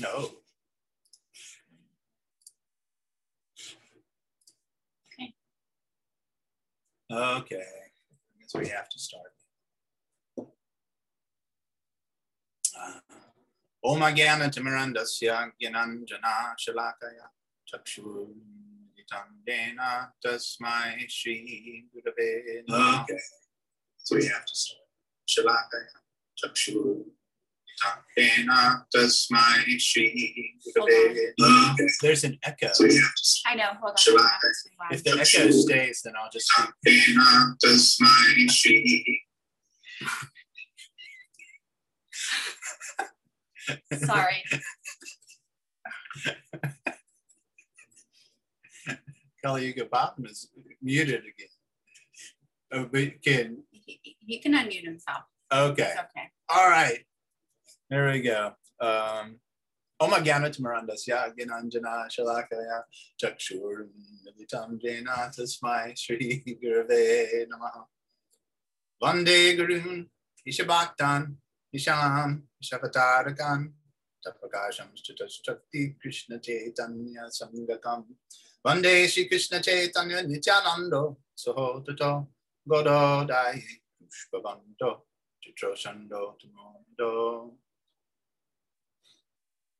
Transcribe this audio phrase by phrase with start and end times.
[0.00, 0.30] No.
[5.14, 5.32] Okay.
[7.10, 7.56] Okay.
[7.56, 9.32] I guess we have to start.
[12.78, 13.00] Uh,
[13.84, 17.30] Om Agyanatimirandasya Gyananjana Shalakaya
[17.64, 23.18] Chakshuritam Dena Tasmai Shri Gurave Okay.
[23.96, 24.82] So we have to start.
[25.26, 27.15] Shalakaya
[32.02, 32.68] There's an echo.
[32.72, 33.54] So we have to start.
[33.54, 33.68] I know.
[33.80, 33.96] Hold on.
[33.96, 34.38] Shall I?
[34.42, 34.92] That's too loud.
[34.92, 36.70] If the echo stays, then I'll just speak.
[36.84, 37.54] Dena
[44.06, 44.42] Sorry.
[49.44, 50.48] Kali Yuga Bottom is
[50.82, 51.48] muted again.
[52.72, 55.22] Oh, but can, He, he can unmute himself.
[55.52, 55.82] okay.
[55.82, 56.30] It's okay.
[56.48, 57.04] All right.
[57.88, 58.52] There we go.
[58.80, 59.38] Um,
[60.00, 62.82] Om Gyana Tamarandasya Gyananjana Shalakaya
[63.16, 63.86] Chakshur
[64.26, 67.84] Militam Jena Tasmai Shri Gurave Namaha.
[69.00, 70.04] Vande Gurun
[70.48, 71.36] Ishabhaktan
[71.72, 73.70] Isham Shapatarakan
[74.26, 74.88] Tapakasham
[75.44, 78.04] Shakti Krishna Chaitanya Sangakam
[78.66, 82.26] Vande Shri Krishna Chaitanya Nityanando Soho Tato
[82.68, 83.62] Godo Dai
[84.02, 85.02] Pushpavanto
[85.40, 87.52] Chitroshando Tumondo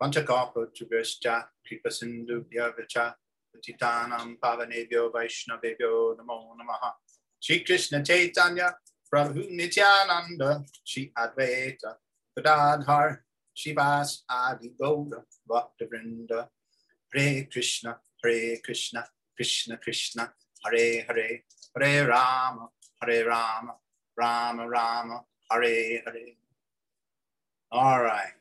[0.01, 3.15] Panchakapa Chubhascha Kripa Sindhu Vyavacha
[3.51, 6.93] Patitanam Pavanebhyo Vaishnavebhyo Namo Namaha.
[7.41, 8.75] Shri Krishna Chaitanya
[9.11, 11.95] Prabhu Nityananda Shri Advaita
[12.37, 13.21] Gadadhar
[13.57, 16.49] Shivas Adi Gaura Bhakta Vrinda
[17.15, 20.31] Hare Krishna Hare Krishna Krishna Krishna
[20.63, 22.69] Hare Hare Hare Rama
[23.01, 23.75] Hare Rama
[24.15, 26.37] Rama Rama Hare Hare.
[27.73, 28.33] All right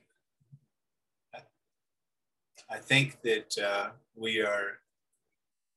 [2.85, 4.79] think that uh, we are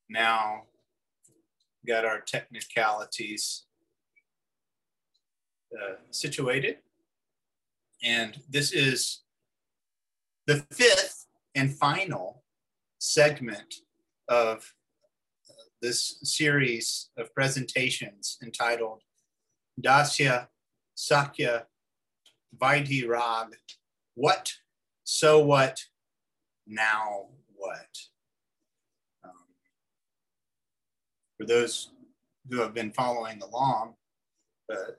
[0.08, 0.62] now
[1.86, 3.64] got our technicalities
[5.74, 6.78] uh, situated.
[8.02, 9.22] And this is
[10.46, 12.42] the fifth and final
[12.98, 13.74] segment
[14.28, 14.72] of
[15.48, 15.52] uh,
[15.82, 19.02] this series of presentations entitled
[19.80, 20.48] Dasya
[20.94, 21.66] Sakya
[22.56, 23.56] Vaidhi Rag
[24.14, 24.52] What,
[25.04, 25.84] So What,
[26.68, 27.88] Now What?
[29.24, 29.32] Um,
[31.36, 31.90] for those
[32.48, 33.94] who have been following along,
[34.72, 34.92] uh,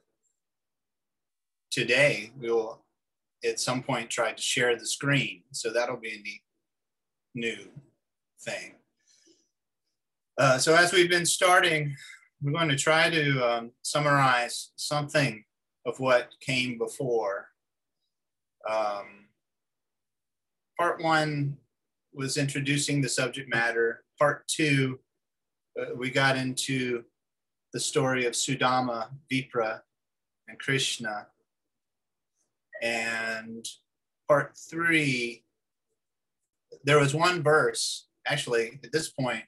[1.71, 2.81] today we will
[3.45, 5.43] at some point try to share the screen.
[5.51, 6.41] So that'll be a neat
[7.35, 7.69] new
[8.41, 8.75] thing.
[10.37, 11.95] Uh, so as we've been starting,
[12.41, 15.43] we're going to try to um, summarize something
[15.85, 17.49] of what came before.
[18.69, 19.28] Um,
[20.79, 21.57] part one
[22.13, 24.03] was introducing the subject matter.
[24.17, 24.99] Part two,
[25.79, 27.03] uh, we got into
[27.73, 29.81] the story of Sudama, Vipra,
[30.47, 31.27] and Krishna.
[32.81, 33.65] And
[34.27, 35.43] part three,
[36.85, 39.43] there was one verse, actually, at this point,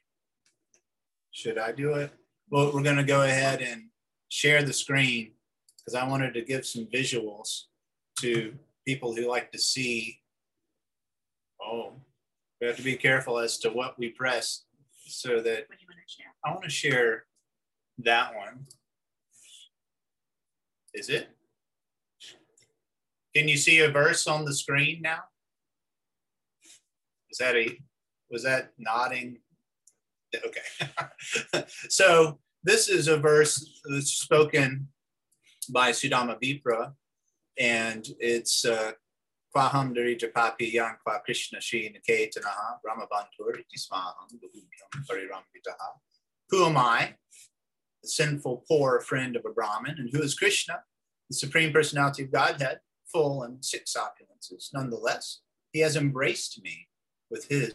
[1.30, 2.12] should I do it?
[2.50, 3.84] Well, we're going to go ahead and
[4.28, 5.32] share the screen
[5.78, 7.62] because I wanted to give some visuals
[8.20, 8.54] to
[8.86, 10.21] people who like to see.
[11.64, 11.94] Oh,
[12.60, 14.64] we have to be careful as to what we press
[15.06, 16.34] so that What do you want to share?
[16.44, 17.24] I want to share
[17.98, 18.66] that one.
[20.94, 21.28] Is it?
[23.34, 25.20] Can you see a verse on the screen now?
[27.30, 27.78] Is that a,
[28.30, 29.38] was that nodding?
[30.34, 31.64] Okay.
[31.88, 34.88] so this is a verse that's spoken
[35.70, 36.92] by Sudama Vipra,
[37.58, 38.92] and it's uh,
[39.54, 42.78] Darita Papi Yang Krishna Shri Niketanaha.
[46.50, 47.14] Who am I?
[48.02, 50.82] The sinful, poor friend of a Brahmin, and who is Krishna,
[51.28, 52.80] the Supreme Personality of Godhead,
[53.12, 54.70] full and six opulences.
[54.72, 55.40] Nonetheless,
[55.72, 56.88] he has embraced me
[57.30, 57.74] with his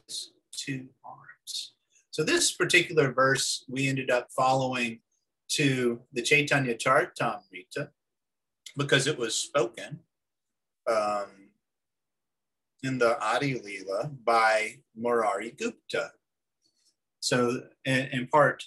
[0.52, 1.74] two arms.
[2.12, 5.00] So this particular verse, we ended up following
[5.50, 7.90] to the Chaitanya Charitamrita
[8.76, 10.00] because it was spoken
[10.90, 11.47] um,
[12.84, 16.12] in the Adi Leela by Murari Gupta.
[17.20, 18.64] So in, in part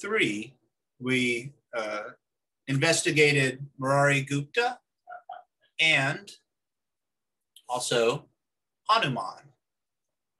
[0.00, 0.54] three,
[0.98, 2.10] we uh,
[2.66, 4.78] investigated Murari Gupta
[5.80, 6.30] and
[7.68, 8.26] also
[8.88, 9.52] Hanuman.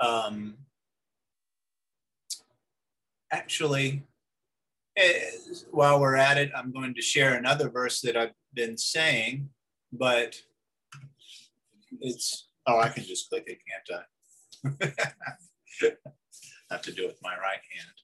[0.01, 0.57] Um,
[3.33, 4.03] actually,
[4.97, 5.31] eh,
[5.71, 9.51] while we're at it, I'm going to share another verse that I've been saying,
[9.93, 10.41] but
[12.01, 14.03] it's Oh, I can just click it, can't
[15.83, 15.93] I?
[16.71, 17.97] Have to do it with my right hand.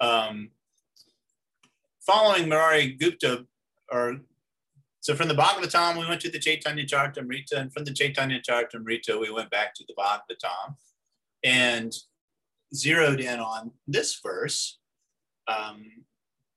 [0.00, 0.50] Um,
[2.06, 3.46] following Murari Gupta,
[3.90, 4.20] or
[5.00, 9.20] so from the Bhagavatam, we went to the Chaitanya Charitamrita, and from the Chaitanya Charitamrita,
[9.20, 10.76] we went back to the Bhagavatam
[11.42, 11.92] and
[12.74, 14.78] zeroed in on this verse.
[15.46, 16.04] Um,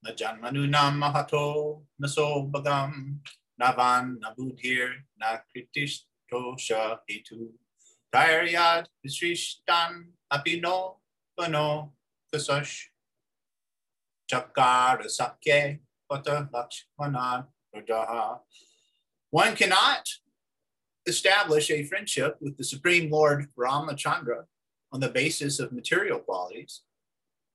[0.05, 3.19] Najanmanu nam mahato naso bagam
[3.59, 6.06] navan nabudhir na kritishto
[6.57, 7.49] sha hetu
[8.13, 10.95] Dairyad Visrishtan Apino
[11.37, 11.91] Pano
[12.33, 12.87] Kasash
[14.31, 15.79] Chakara Sakye
[16.09, 18.39] Pata Lakshmana Rajaha.
[19.29, 20.07] One cannot
[21.05, 24.45] establish a friendship with the Supreme Lord Ramachandra
[24.91, 26.81] on the basis of material qualities,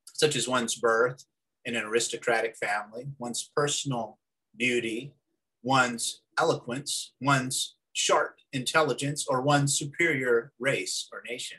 [0.05, 1.25] such as one's birth
[1.65, 4.19] in an aristocratic family, one's personal
[4.57, 5.15] beauty,
[5.63, 11.59] one's eloquence, one's sharp intelligence, or one's superior race or nation.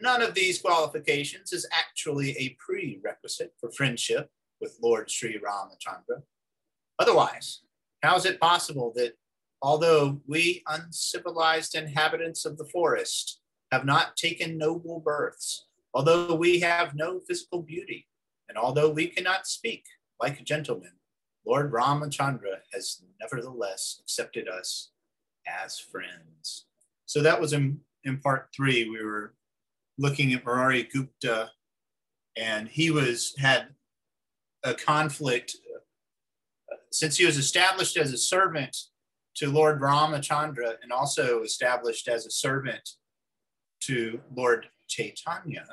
[0.00, 4.30] None of these qualifications is actually a prerequisite for friendship
[4.60, 6.22] with Lord Sri Ramachandra.
[6.98, 7.62] Otherwise,
[8.02, 9.14] how is it possible that
[9.62, 13.40] although we uncivilized inhabitants of the forest
[13.72, 18.06] have not taken noble births, although we have no physical beauty,
[18.48, 19.84] and although we cannot speak
[20.20, 20.92] like gentlemen,
[21.46, 24.90] Lord Ramachandra has nevertheless accepted us
[25.64, 26.66] as friends.
[27.06, 28.88] So that was in, in part three.
[28.88, 29.34] We were
[29.98, 31.50] looking at Murari Gupta,
[32.36, 33.68] and he was had
[34.62, 35.56] a conflict
[36.92, 38.76] since he was established as a servant
[39.36, 42.96] to Lord Ramachandra and also established as a servant
[43.82, 45.66] to Lord Chaitanya.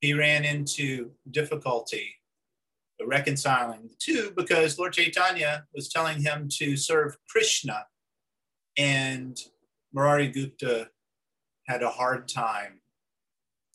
[0.00, 2.16] He ran into difficulty
[3.06, 7.86] reconciling the two because Lord Chaitanya was telling him to serve Krishna
[8.76, 9.38] and
[9.92, 10.88] Murari Gupta
[11.66, 12.80] had a hard time.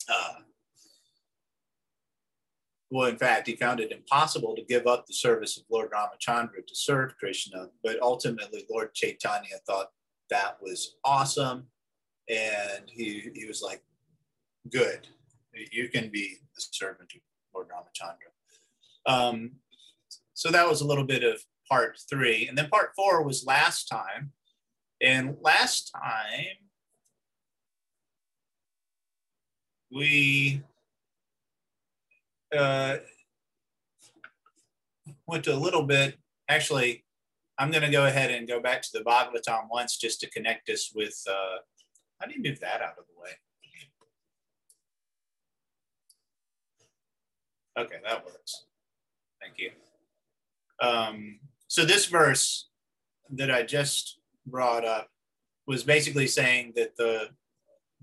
[0.08, 0.40] Uh,
[2.90, 6.66] well, in fact, he found it impossible to give up the service of Lord Ramachandra
[6.66, 9.90] to serve Krishna, but ultimately, Lord Chaitanya thought
[10.28, 11.66] that was awesome.
[12.28, 13.82] And he, he was like,
[14.70, 15.08] Good,
[15.72, 17.20] you can be the servant of
[17.54, 18.30] Lord Ramachandra.
[19.06, 19.52] Um,
[20.34, 22.46] so that was a little bit of part three.
[22.48, 24.32] And then part four was last time.
[25.02, 26.56] And last time,
[29.90, 30.62] we
[32.56, 32.98] uh,
[35.26, 36.18] went a little bit.
[36.48, 37.04] Actually,
[37.58, 40.68] I'm going to go ahead and go back to the Bhagavatam once just to connect
[40.68, 41.18] us with.
[41.28, 41.58] Uh,
[42.20, 43.30] how do you move that out of the way?
[47.78, 48.66] Okay, that works.
[49.40, 49.70] Thank you.
[50.82, 52.68] Um, so this verse
[53.30, 55.08] that I just brought up
[55.66, 57.28] was basically saying that the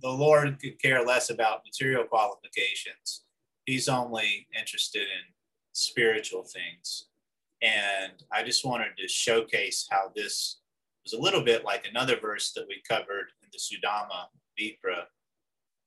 [0.01, 3.23] the Lord could care less about material qualifications.
[3.65, 5.33] He's only interested in
[5.73, 7.07] spiritual things.
[7.61, 10.59] And I just wanted to showcase how this
[11.03, 14.27] was a little bit like another verse that we covered in the Sudama
[14.59, 15.05] Vipra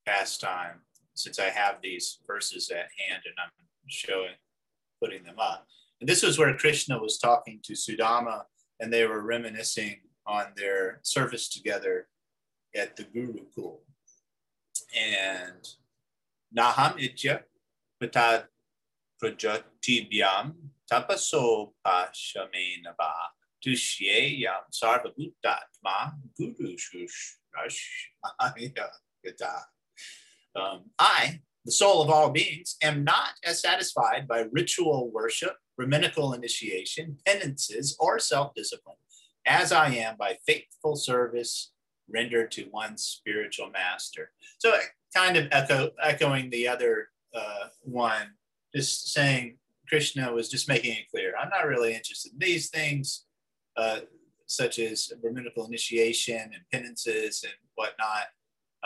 [0.06, 0.81] pastime,
[1.14, 3.50] since I have these verses at hand and I'm
[3.87, 4.35] showing,
[5.00, 5.67] putting them up.
[6.00, 8.43] And this was where Krishna was talking to Sudama
[8.81, 12.09] and they were reminiscing on their service together
[12.75, 13.79] at the Guru Gurukul.
[14.99, 15.67] And
[16.57, 17.43] Naham Itya
[18.03, 18.45] Patad
[19.23, 20.55] Prajatibhyam
[20.91, 23.12] Tapaso Pashamenava
[23.65, 26.77] Tushyeyam Sarvabhutatma Guru
[30.57, 36.33] um, I, the soul of all beings, am not as satisfied by ritual worship, brahminical
[36.33, 38.97] initiation, penances, or self discipline
[39.50, 41.73] as I am by faithful service
[42.09, 44.30] rendered to one spiritual master.
[44.59, 44.73] So,
[45.14, 48.30] kind of echo, echoing the other uh, one,
[48.75, 53.25] just saying Krishna was just making it clear I'm not really interested in these things,
[53.76, 54.00] uh,
[54.47, 58.26] such as brahminical initiation and penances and whatnot.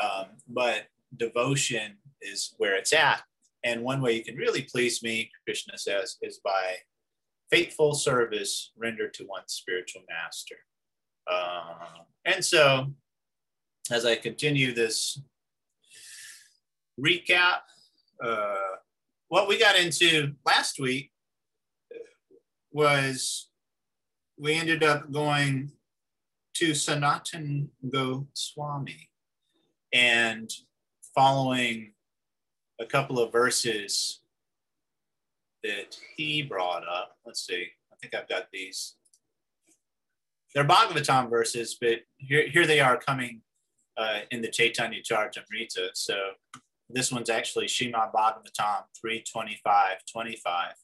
[0.02, 3.22] Um, but devotion is where it's at.
[3.64, 6.76] And one way you can really please me, Krishna says, is by
[7.54, 10.56] faithful service rendered to one's spiritual master.
[11.30, 12.92] Uh, and so,
[13.92, 15.20] as I continue this
[16.98, 17.60] recap,
[18.20, 18.56] uh,
[19.28, 21.12] what we got into last week
[22.72, 23.50] was
[24.36, 25.70] we ended up going
[26.54, 29.10] to Sanatan Goswami
[29.92, 30.50] and
[31.14, 31.92] following
[32.80, 34.22] a couple of verses
[35.64, 37.16] that he brought up.
[37.26, 38.94] Let's see, I think I've got these.
[40.54, 43.40] They're Bhagavatam verses, but here, here they are coming
[43.96, 45.88] uh, in the Chaitanya Charitamrita.
[45.94, 46.16] So
[46.90, 50.74] this one's actually Shrimad Bhagavatam 325, 25.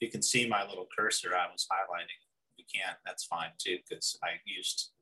[0.00, 2.22] You can see my little cursor I was highlighting.
[2.56, 4.92] If you can't, that's fine too, because I used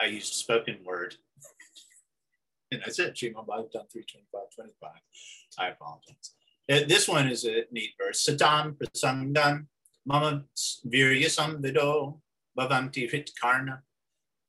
[0.00, 1.16] I used spoken word.
[2.70, 4.90] and I said Shrimad Bhagavatam 325, 25.
[5.58, 6.34] I apologize.
[6.70, 8.26] Uh, this one is a neat verse.
[8.26, 9.66] Satam prasangam
[10.04, 10.44] mama
[10.86, 12.20] virya samvido
[12.58, 13.78] bhavanti hritkarna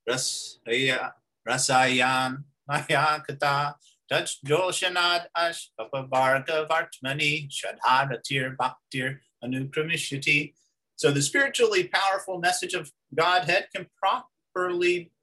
[0.07, 1.13] rasaya
[1.47, 3.75] rasayan maya kata
[4.11, 10.53] touch joshanad ash papavarga vartmani shadharatir bhaktir anukramishati.
[10.97, 15.13] So the spiritually powerful message of Godhead can properly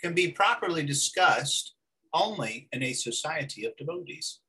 [0.00, 1.74] can be properly discussed
[2.12, 4.41] only in a society of devotees.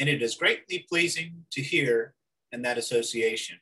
[0.00, 2.14] And it is greatly pleasing to hear
[2.52, 3.58] in that association.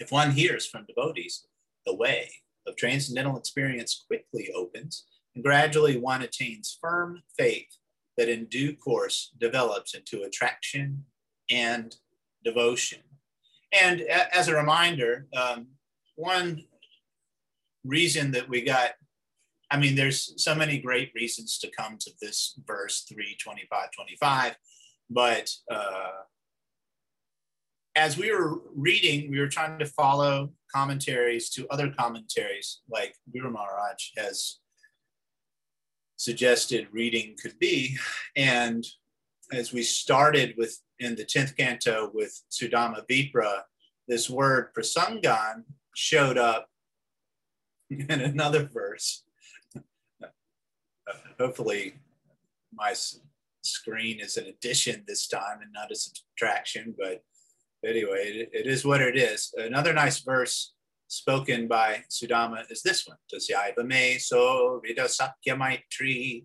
[0.00, 1.46] If one hears from devotees,
[1.86, 2.30] the way
[2.66, 7.68] of transcendental experience quickly opens, and gradually one attains firm faith
[8.16, 11.04] that in due course develops into attraction
[11.48, 11.94] and
[12.44, 12.98] devotion.
[13.72, 15.68] And as a reminder, um,
[16.16, 16.64] one
[17.84, 18.92] reason that we got,
[19.70, 24.56] I mean, there's so many great reasons to come to this verse 325 25,
[25.10, 26.10] but uh,
[27.96, 33.50] as we were reading, we were trying to follow commentaries to other commentaries, like Guru
[33.50, 34.58] Maharaj has
[36.16, 37.96] suggested reading could be.
[38.36, 38.84] And
[39.52, 43.62] as we started with in the 10th canto with Sudama Vipra,
[44.06, 46.68] this word prasangan showed up
[47.90, 49.24] in another verse.
[51.38, 51.94] Hopefully,
[52.72, 52.94] my
[53.72, 57.22] screen is an addition this time and not a subtraction, but
[57.84, 59.52] anyway, it, it is what it is.
[59.56, 60.74] Another nice verse
[61.08, 63.16] spoken by Sudama is this one.
[63.32, 66.44] Tasyaiva so rida sakya maitri.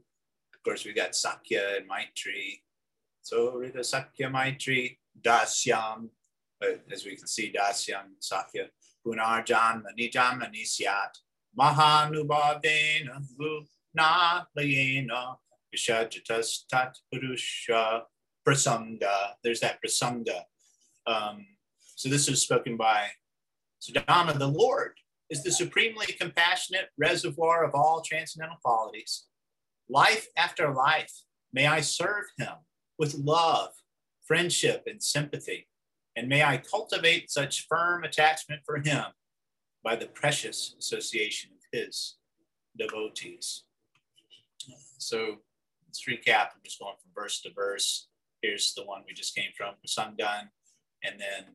[0.54, 2.62] Of course, we got sakya and maitri.
[3.22, 6.10] So rida sakya maitri dasyam.
[6.60, 8.68] But as we can see, dasyam sakya
[9.06, 11.12] punarjan manijam manisyat
[11.58, 13.22] mahanubhavena
[13.94, 14.42] na
[17.12, 18.04] purusha
[18.48, 19.34] prasanga.
[19.44, 20.42] There's that prasanga.
[21.06, 21.46] Um,
[21.96, 23.08] so this is spoken by
[23.82, 24.94] Sudama, the Lord
[25.30, 29.26] is the supremely compassionate reservoir of all transcendental qualities.
[29.90, 31.12] Life after life,
[31.52, 32.54] may I serve him
[32.98, 33.72] with love,
[34.26, 35.68] friendship, and sympathy.
[36.16, 39.06] And may I cultivate such firm attachment for him
[39.84, 42.18] by the precious association of his
[42.78, 43.64] devotees.
[44.98, 45.40] So
[45.94, 46.48] let's recap.
[46.54, 48.08] I'm just going from verse to verse.
[48.42, 50.50] Here's the one we just came from, Sangan.
[51.04, 51.54] And then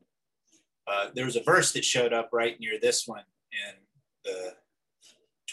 [0.87, 3.75] uh, there was a verse that showed up right near this one in
[4.23, 4.53] the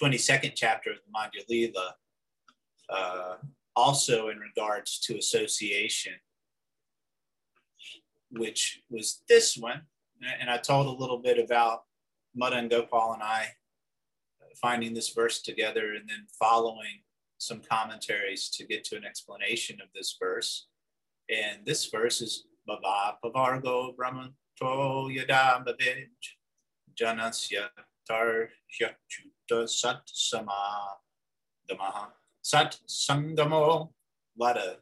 [0.01, 1.95] 22nd chapter of the Madhya Lila,
[2.89, 3.35] uh,
[3.75, 6.15] also in regards to association,
[8.31, 9.83] which was this one.
[10.41, 11.83] And I told a little bit about
[12.37, 13.49] Madan Gopal and I
[14.61, 17.01] finding this verse together and then following
[17.39, 20.69] some commentaries to get to an explanation of this verse.
[21.29, 26.09] And this verse is Baba Pavargo Brahman to yada bhavij
[26.99, 27.69] janasya
[28.09, 30.97] tarhyachuta sat sama
[31.69, 32.07] damaha
[32.43, 33.91] sat sangamo
[34.41, 34.77] of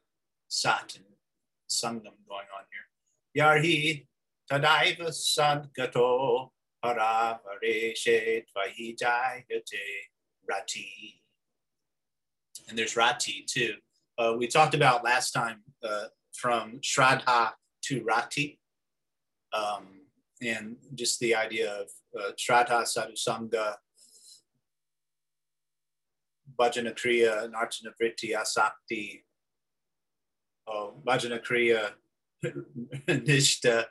[0.48, 1.04] sat and
[1.68, 2.88] sangam going on here
[3.42, 4.06] yarhi
[4.50, 6.50] tadaiva sadgato
[6.84, 9.84] paravareshe tvahijayate
[10.48, 11.23] rati
[12.68, 13.74] and there's rati too.
[14.18, 17.50] Uh, we talked about last time uh, from shraddha
[17.82, 18.58] to rati
[19.54, 19.86] um,
[20.42, 23.74] and just the idea of uh, Shraddha Sadhusanga,
[26.58, 29.22] Bhajana Kriya, Nartana Vritti, Asakti,
[30.66, 31.90] oh, Bhajana Kriya,
[33.08, 33.84] Nishta,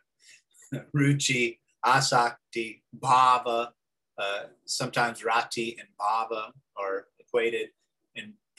[0.96, 3.70] Ruchi, Asakti, Bhava,
[4.18, 7.70] uh, sometimes Rati and Bhava are equated,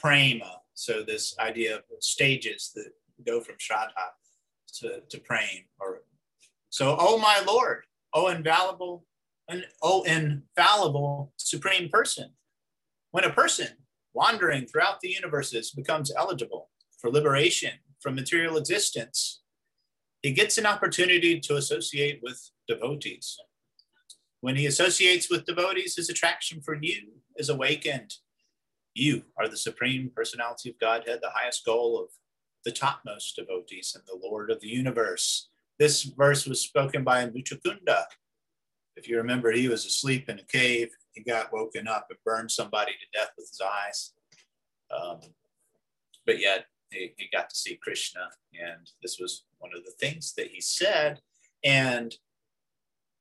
[0.05, 0.61] Prema.
[0.75, 2.91] So this idea of stages that
[3.27, 4.13] go from Shraddha
[4.81, 6.03] to, to Prema or
[6.69, 9.07] so, oh my Lord, oh infallible,
[9.49, 12.31] and oh infallible supreme person.
[13.13, 13.69] When a person
[14.13, 19.43] wandering throughout the universes becomes eligible for liberation from material existence,
[20.21, 23.39] he gets an opportunity to associate with devotees.
[24.41, 28.15] When he associates with devotees, his attraction for you is awakened.
[28.95, 32.11] You are the supreme personality of Godhead, the highest goal of
[32.65, 35.49] the topmost devotees and the Lord of the universe.
[35.79, 38.05] This verse was spoken by Muchukunda.
[38.97, 40.91] If you remember, he was asleep in a cave.
[41.13, 44.13] He got woken up and burned somebody to death with his eyes.
[44.97, 45.21] Um,
[46.25, 50.35] but yet he, he got to see Krishna, and this was one of the things
[50.35, 51.21] that he said.
[51.65, 52.15] And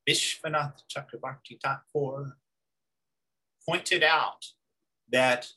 [0.08, 2.38] Vishwanath Chakrabarti Thakur
[3.68, 4.46] pointed out
[5.12, 5.48] that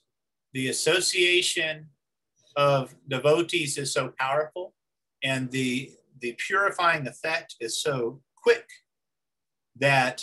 [0.57, 1.87] the association
[2.57, 4.73] of devotees is so powerful
[5.23, 8.67] and the, the purifying effect is so quick
[9.79, 10.23] that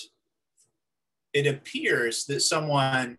[1.33, 3.15] it appears that someone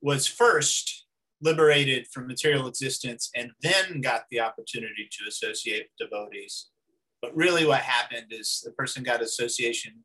[0.00, 1.06] was first
[1.40, 6.68] liberated from material existence and then got the opportunity to associate with devotees.
[7.20, 10.04] But really, what happened is the person got association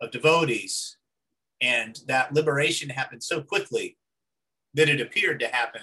[0.00, 0.97] of devotees,
[1.60, 3.96] and that liberation happened so quickly
[4.74, 5.82] that it appeared to happen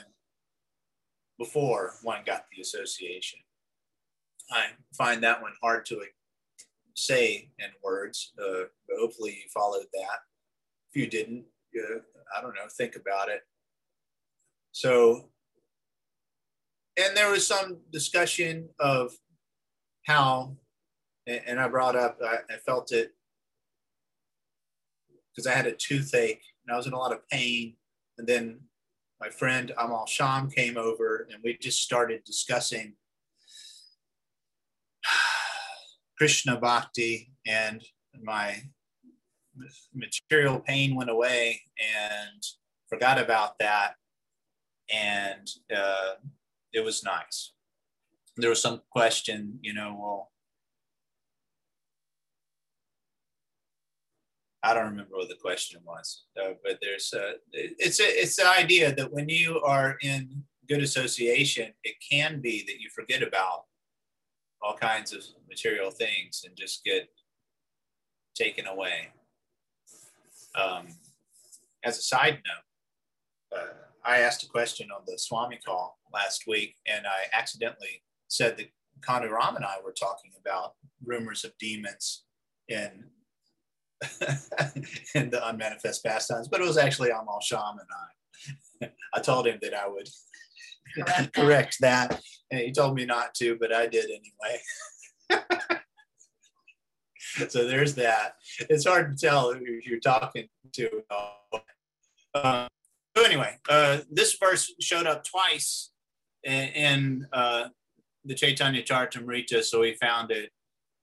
[1.37, 3.39] before one got the association.
[4.51, 4.67] I
[4.97, 6.01] find that one hard to
[6.95, 10.19] say in words, uh, but hopefully you followed that.
[10.89, 11.45] If you didn't,
[11.77, 11.99] uh,
[12.37, 13.41] I don't know, think about it.
[14.71, 15.29] So,
[16.97, 19.11] and there was some discussion of
[20.05, 20.55] how,
[21.27, 23.14] and I brought up, I, I felt it
[25.35, 27.75] because I had a toothache and I was in a lot of pain.
[28.17, 28.59] And then
[29.19, 32.93] my friend Amal Sham came over and we just started discussing
[36.17, 37.83] Krishna Bhakti and
[38.23, 38.61] my
[39.93, 42.41] material pain went away and
[42.87, 43.95] forgot about that.
[44.93, 46.13] And uh,
[46.73, 47.53] it was nice.
[48.37, 50.31] There was some question, you know, well,
[54.65, 58.47] I don't remember what the question was, uh, but there's a, it's a, it's the
[58.47, 63.65] idea that when you are in good association, it can be that you forget about
[64.63, 67.07] all kinds of material things and just get
[68.33, 69.09] taken away.
[70.55, 70.87] Um,
[71.83, 73.73] as a side note, uh,
[74.03, 78.71] I asked a question on the Swami call last week, and I accidentally said that
[79.07, 80.73] Ram and I were talking about
[81.05, 82.23] rumors of demons
[82.67, 83.03] in
[85.15, 88.89] in the unmanifest pastimes, but it was actually Amal Sham and I.
[89.13, 90.09] I told him that I would
[90.95, 92.09] correct, correct that.
[92.09, 92.21] that.
[92.51, 94.61] and he told me not to, but I did anyway.
[97.49, 98.35] so there's that.
[98.69, 101.01] It's hard to tell who you're talking to.
[102.33, 102.67] Uh,
[103.15, 105.91] so anyway, uh, this verse showed up twice
[106.43, 107.69] in, in uh,
[108.25, 110.51] the Chaitanya Charitamrita, so we found it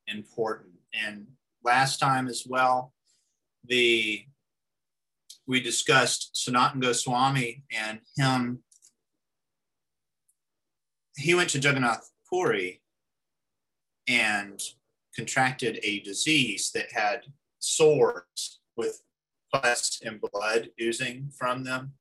[0.07, 0.75] important.
[0.93, 1.27] And
[1.65, 2.93] last time as well,
[3.65, 4.25] the
[5.47, 8.63] we discussed Sanatan Goswami and him.
[11.17, 12.81] He went to Jagannath Puri
[14.09, 14.63] and
[15.15, 17.25] contracted a disease that had
[17.59, 19.03] sores with
[19.53, 21.93] pus and blood oozing from them.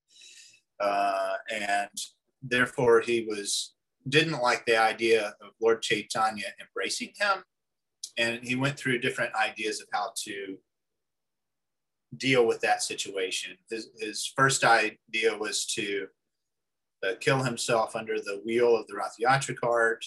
[0.80, 1.90] Uh, and
[2.42, 3.74] therefore, he was
[4.08, 7.44] didn't like the idea of Lord Chaitanya embracing him
[8.18, 10.58] and he went through different ideas of how to
[12.18, 13.58] deal with that situation.
[13.70, 16.08] His, his first idea was to
[17.06, 20.06] uh, kill himself under the wheel of the Rath Yatra cart,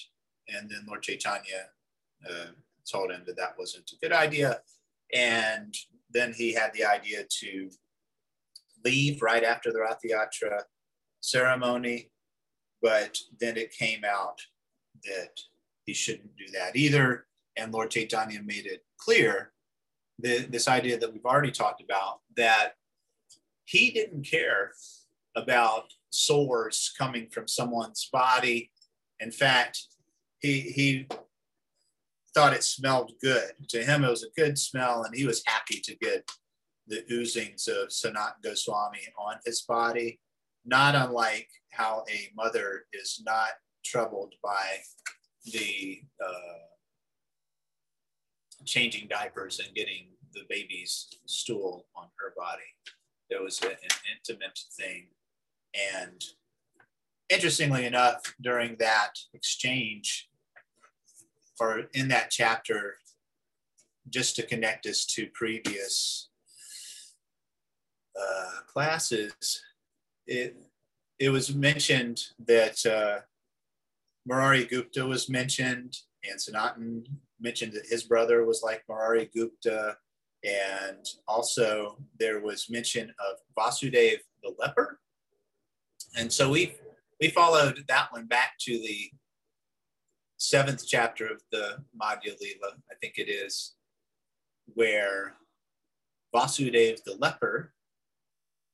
[0.49, 1.71] and then Lord Chaitanya
[2.29, 2.47] uh,
[2.91, 4.61] told him that that wasn't a good idea.
[5.13, 5.75] And
[6.11, 7.71] then he had the idea to
[8.85, 10.61] leave right after the Rath Yatra
[11.21, 12.11] ceremony,
[12.83, 14.41] but then it came out
[15.05, 15.41] that
[15.85, 19.53] he shouldn't do that either and Lord Chaitanya made it clear
[20.19, 22.73] the, this idea that we've already talked about that
[23.65, 24.73] he didn't care
[25.37, 28.71] about sores coming from someone's body.
[29.21, 29.81] In fact,
[30.41, 31.09] he, he
[32.35, 33.53] thought it smelled good.
[33.71, 36.31] To him, it was a good smell, and he was happy to get
[36.87, 40.21] the oozings of Sanatan Goswami on his body,
[40.65, 43.51] not unlike how a mother is not
[43.85, 44.79] troubled by
[45.47, 46.74] the uh,
[48.65, 52.63] changing diapers and getting the baby's stool on her body.
[53.31, 53.77] It was an
[54.17, 55.09] intimate thing.
[55.99, 56.23] And
[57.29, 60.29] interestingly enough, during that exchange,
[61.61, 62.97] or in that chapter,
[64.11, 66.29] just to connect us to previous
[68.21, 69.63] uh, classes,
[70.27, 70.57] it,
[71.19, 73.21] it was mentioned that uh,
[74.27, 75.97] Murari Gupta was mentioned
[76.29, 77.05] and Sanatan
[77.41, 79.97] mentioned that his brother was like Murari Gupta.
[80.45, 85.01] And also there was mention of Vasudev the leper.
[86.17, 86.77] And so we
[87.21, 89.11] we followed that one back to the
[90.37, 93.75] seventh chapter of the Madhya Lila, I think it is,
[94.75, 95.37] where
[96.35, 97.73] Vasudev the leper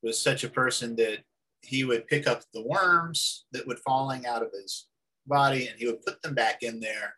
[0.03, 1.19] was such a person that
[1.61, 4.87] he would pick up the worms that would falling out of his
[5.27, 7.13] body and he would put them back in there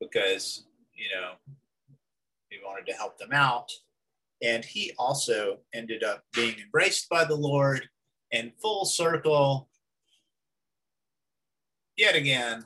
[0.00, 1.32] because you know
[2.48, 3.70] he wanted to help them out.
[4.42, 7.88] And he also ended up being embraced by the lord
[8.32, 9.68] and full circle.
[11.96, 12.64] Yet again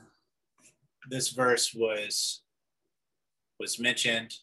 [1.09, 2.41] this verse was
[3.59, 4.33] was mentioned.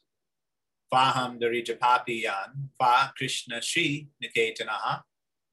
[0.92, 5.00] Faham Darijapapiyan, Fa Krishna Shri Niketanaha,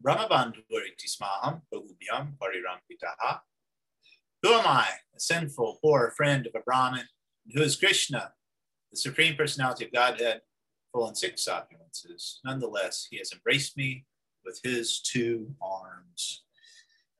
[0.04, 0.64] Brahmabandhu
[1.08, 3.40] Smaham, Pariram Pitaha.
[4.44, 7.06] Who am I, a sinful, poor friend of a Brahmin,
[7.54, 8.34] who is Krishna,
[8.92, 10.42] the Supreme Personality of Godhead,
[10.94, 12.38] full in six opulences?
[12.46, 14.06] Nonetheless, he has embraced me
[14.46, 16.44] with his two arms.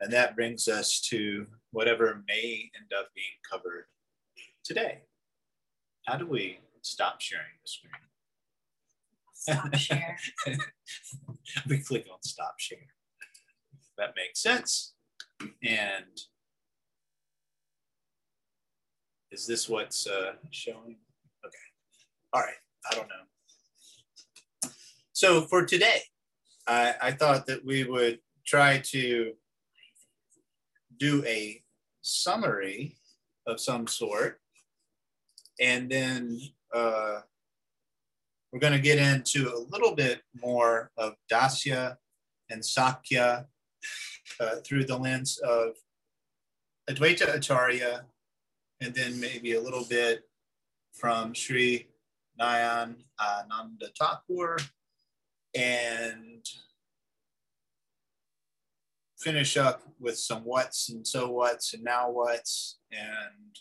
[0.02, 3.86] And that brings us to whatever may end up being covered
[4.64, 5.02] today.
[6.06, 7.92] How do we stop sharing the screen?
[9.34, 10.18] Stop share.
[11.70, 12.78] we click on stop share.
[13.98, 14.94] That makes sense.
[15.64, 16.20] And
[19.32, 20.98] is this what's uh, showing?
[21.46, 21.58] Okay.
[22.34, 22.54] All right.
[22.92, 24.72] I don't know.
[25.14, 26.02] So for today,
[26.68, 29.34] I, I thought that we would try to
[30.98, 31.62] do a
[32.02, 32.96] summary
[33.48, 34.40] of some sort.
[35.60, 36.40] And then
[36.74, 37.20] uh,
[38.52, 41.98] we're going to get into a little bit more of Dasya
[42.50, 43.46] and Sakya
[44.40, 45.72] uh, through the lens of
[46.90, 48.06] Advaita Acharya,
[48.82, 50.24] and then maybe a little bit
[50.94, 51.88] from Sri
[52.40, 54.58] Nayan Ananda Thakur,
[55.56, 56.46] and
[59.18, 63.58] finish up with some what's and so what's and now what's, and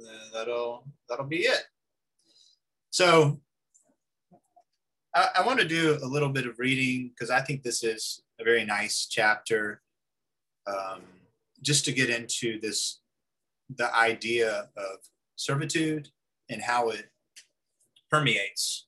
[0.00, 1.64] uh, that'll that'll be it.
[2.90, 3.40] So
[5.14, 8.22] I, I want to do a little bit of reading because I think this is
[8.40, 9.82] a very nice chapter,
[10.66, 11.02] um,
[11.60, 13.01] just to get into this
[13.76, 14.98] the idea of
[15.36, 16.08] servitude
[16.48, 17.10] and how it
[18.10, 18.86] permeates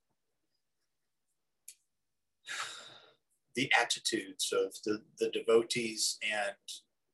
[3.55, 6.57] the attitudes of the, the devotees and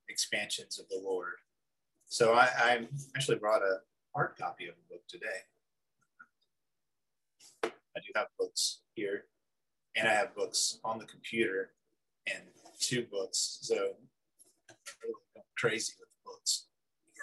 [0.08, 1.34] expansions of the Lord.
[2.06, 3.78] So I, I actually brought a
[4.14, 5.26] hard copy of the book today.
[7.62, 9.24] I do have books here,
[9.96, 11.72] and I have books on the computer
[12.26, 12.42] and
[12.80, 13.58] two books.
[13.62, 13.92] So
[14.68, 16.66] I'm crazy with books.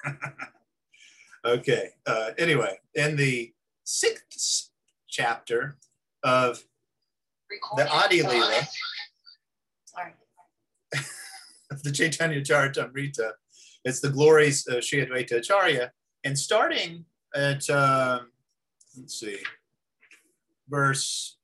[1.45, 1.89] okay.
[2.05, 4.69] Uh, anyway, in the sixth
[5.07, 5.77] chapter
[6.23, 6.63] of
[7.77, 8.67] the Adi Leela,
[9.85, 10.13] Sorry.
[11.71, 13.31] of the Chaitanya Charitamrita.
[13.85, 15.91] It's the glories of Sri Advaita Acharya.
[16.23, 18.31] And starting at, um,
[18.97, 19.37] let's see,
[20.67, 21.37] verse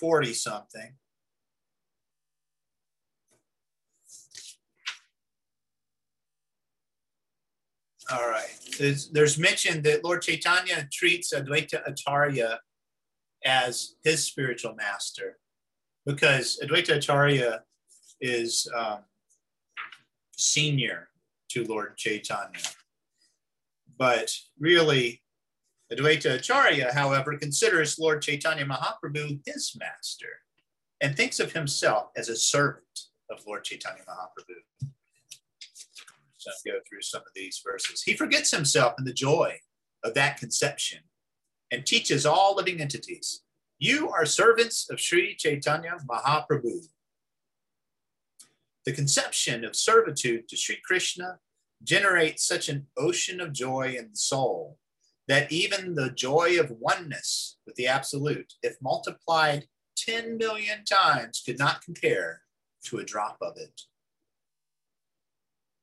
[0.00, 0.94] 40 something.
[8.12, 8.58] All right.
[8.78, 12.60] There's, there's mention that Lord Chaitanya treats Advaita Acharya
[13.44, 15.38] as his spiritual master
[16.04, 17.62] because Advaita Acharya
[18.20, 18.98] is um,
[20.36, 21.08] senior
[21.50, 22.60] to Lord Chaitanya.
[23.98, 25.22] But really,
[25.90, 30.28] Advaita Acharya, however, considers Lord Chaitanya Mahaprabhu his master
[31.00, 32.84] and thinks of himself as a servant
[33.30, 34.88] of Lord Chaitanya Mahaprabhu.
[36.66, 38.02] Go through some of these verses.
[38.02, 39.58] He forgets himself in the joy
[40.04, 41.00] of that conception
[41.70, 43.42] and teaches all living entities
[43.82, 46.86] you are servants of Sri Chaitanya Mahaprabhu.
[48.86, 51.40] The conception of servitude to Sri Krishna
[51.82, 54.78] generates such an ocean of joy in the soul
[55.26, 61.58] that even the joy of oneness with the Absolute, if multiplied 10 million times, could
[61.58, 62.42] not compare
[62.84, 63.80] to a drop of it.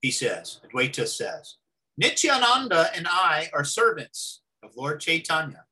[0.02, 1.58] He says, Advaita says,
[1.98, 5.66] Nityananda and I are servants of Lord Chaitanya.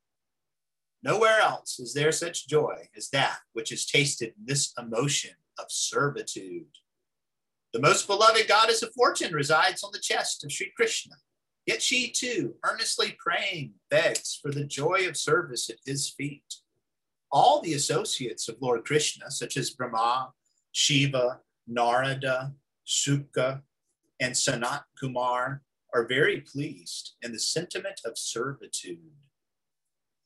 [1.02, 5.66] Nowhere else is there such joy as that which is tasted in this emotion of
[5.68, 6.66] servitude.
[7.72, 11.16] The most beloved goddess of fortune resides on the chest of Sri Krishna.
[11.66, 16.56] Yet she too, earnestly praying, begs for the joy of service at his feet.
[17.30, 20.32] All the associates of Lord Krishna, such as Brahma,
[20.72, 22.54] Shiva, Narada,
[22.86, 23.62] Shuka,
[24.20, 25.62] and Sanat Kumar,
[25.94, 29.12] are very pleased in the sentiment of servitude.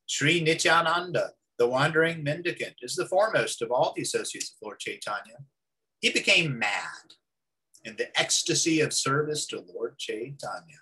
[0.07, 5.39] Sri Nityananda, the wandering mendicant, is the foremost of all the associates of Lord Chaitanya.
[6.01, 7.15] He became mad
[7.85, 10.81] in the ecstasy of service to Lord Chaitanya.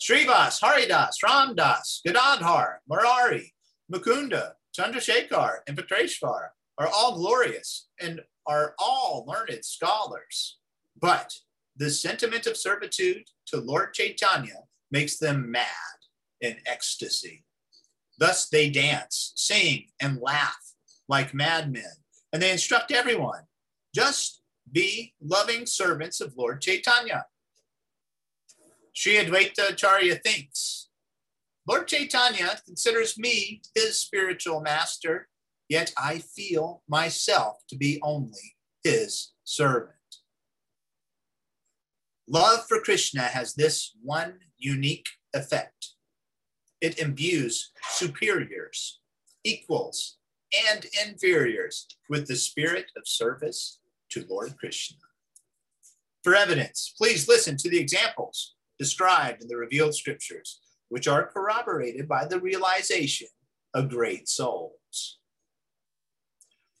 [0.00, 3.54] Srivas, Haridas, Ramdas, Gadadhar, Murari,
[3.92, 10.58] Mukunda, Chandrasekhar, and Vakreshwar are all glorious and are all learned scholars.
[11.00, 11.34] But
[11.76, 15.66] the sentiment of servitude to Lord Chaitanya makes them mad
[16.40, 17.44] in ecstasy.
[18.18, 20.72] Thus they dance, sing, and laugh
[21.08, 21.84] like madmen,
[22.32, 23.42] and they instruct everyone
[23.94, 27.26] just be loving servants of Lord Chaitanya.
[28.92, 30.88] Sri Advaita Acharya thinks
[31.66, 35.28] Lord Chaitanya considers me his spiritual master,
[35.68, 39.93] yet I feel myself to be only his servant.
[42.26, 45.94] Love for Krishna has this one unique effect
[46.80, 49.00] it imbues superiors,
[49.42, 50.18] equals,
[50.70, 53.78] and inferiors with the spirit of service
[54.10, 54.98] to Lord Krishna.
[56.22, 60.60] For evidence, please listen to the examples described in the revealed scriptures,
[60.90, 63.28] which are corroborated by the realization
[63.72, 65.18] of great souls.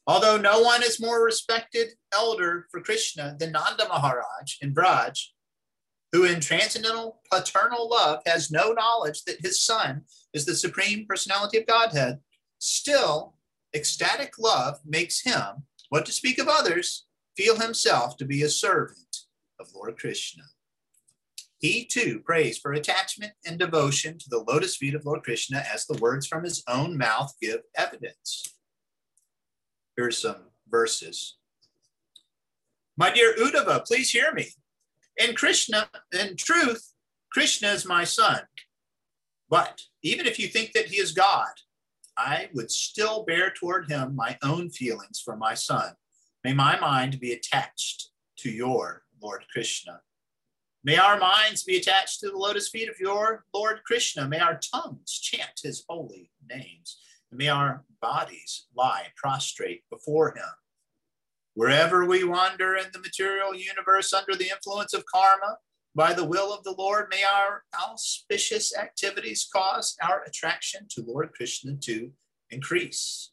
[0.06, 5.28] Although no one is more respected elder for Krishna than Nanda Maharaj in Braj,
[6.14, 11.58] who in transcendental paternal love has no knowledge that his son is the supreme personality
[11.58, 12.20] of Godhead,
[12.60, 13.34] still
[13.74, 19.24] ecstatic love makes him, what to speak of others, feel himself to be a servant
[19.58, 20.44] of Lord Krishna.
[21.58, 25.84] He too prays for attachment and devotion to the lotus feet of Lord Krishna as
[25.84, 28.54] the words from his own mouth give evidence.
[29.96, 30.36] Here are some
[30.70, 31.38] verses.
[32.96, 34.50] My dear Uddhava, please hear me.
[35.16, 36.92] In Krishna, in truth,
[37.32, 38.40] Krishna is my son.
[39.48, 41.52] But even if you think that he is God,
[42.16, 45.94] I would still bear toward him my own feelings for my son.
[46.42, 50.00] May my mind be attached to your Lord Krishna.
[50.84, 54.28] May our minds be attached to the lotus feet of your Lord Krishna.
[54.28, 56.98] May our tongues chant his holy names.
[57.30, 60.44] And may our bodies lie prostrate before him.
[61.54, 65.58] Wherever we wander in the material universe under the influence of karma,
[65.94, 71.32] by the will of the Lord, may our auspicious activities cause our attraction to Lord
[71.32, 72.10] Krishna to
[72.50, 73.30] increase.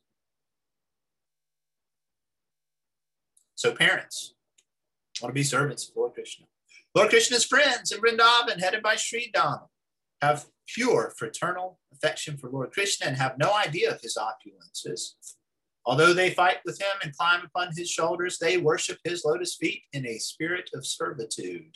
[3.56, 4.36] So, parents
[5.22, 6.46] want to be servants of Lord Krishna.
[6.94, 9.68] Lord Krishna's friends in Vrindavan, headed by Sridama,
[10.22, 15.14] have pure fraternal affection for Lord Krishna and have no idea of his opulences.
[15.86, 19.82] Although they fight with him and climb upon his shoulders, they worship his lotus feet
[19.94, 21.76] in a spirit of servitude.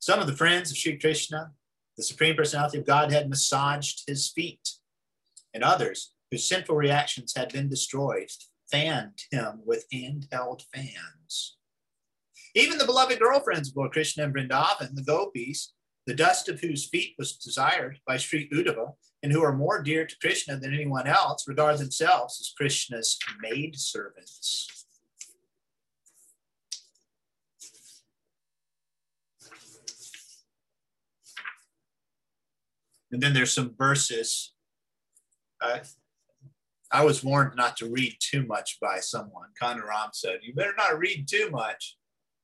[0.00, 1.52] Some of the friends of Sri Krishna,
[1.96, 4.70] the Supreme Personality of Godhead, massaged his feet,
[5.54, 8.30] and others, whose sinful reactions had been destroyed,
[8.70, 11.56] fanned him with handheld fans.
[12.54, 15.74] Even the beloved girlfriends of Lord Krishna and Vrindavan, the gopis,
[16.06, 20.06] the dust of whose feet was desired by Sri Uddhava, and who are more dear
[20.06, 24.86] to Krishna than anyone else, regard themselves as Krishna's maid servants.
[33.10, 34.52] And then there's some verses.
[35.60, 35.78] Uh,
[36.92, 39.48] I was warned not to read too much by someone.
[39.60, 41.96] Kanaram said, You better not read too much.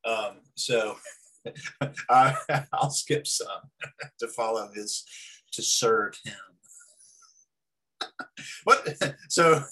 [0.05, 0.97] Um, so
[2.09, 2.35] uh,
[2.73, 3.47] I'll skip some
[4.21, 5.05] to follow his,
[5.53, 6.35] to serve him.
[8.65, 8.87] What?
[9.29, 9.65] So,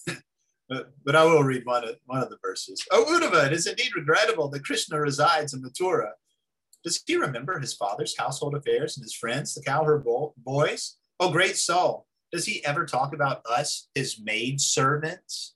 [1.04, 2.82] but I will read one of, one of the verses.
[2.90, 6.12] Oh, Uddhava, it is indeed regrettable that Krishna resides in Mathura
[6.84, 10.04] does he remember his father's household affairs and his friends, the cowherd
[10.36, 10.96] boys?
[11.20, 12.06] Oh, great soul.
[12.32, 15.54] Does he ever talk about us, his maid servants?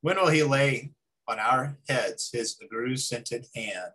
[0.00, 0.92] When will he lay
[1.28, 3.92] on our heads his agru scented hand?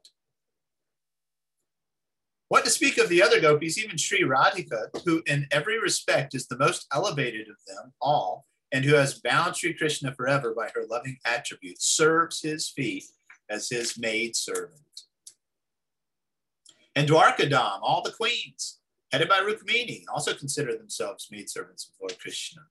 [2.49, 6.47] What to speak of the other gopis, even Sri Radhika, who in every respect is
[6.47, 10.85] the most elevated of them all, and who has bound Sri Krishna forever by her
[10.89, 13.03] loving attributes, serves his feet
[13.49, 14.81] as his maid servant.
[16.95, 18.79] And Dwarkadham, all the queens,
[19.11, 22.61] headed by Rukmini, also consider themselves maidservants of Lord Krishna.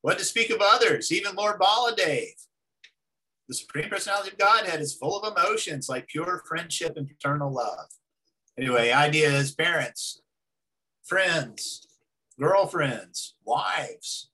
[0.00, 2.30] What to speak of others, even Lord Baladev.
[3.48, 7.86] The Supreme Personality of Godhead is full of emotions like pure friendship and paternal love.
[8.58, 10.20] Anyway, idea is parents,
[11.04, 11.86] friends,
[12.40, 14.30] girlfriends, wives,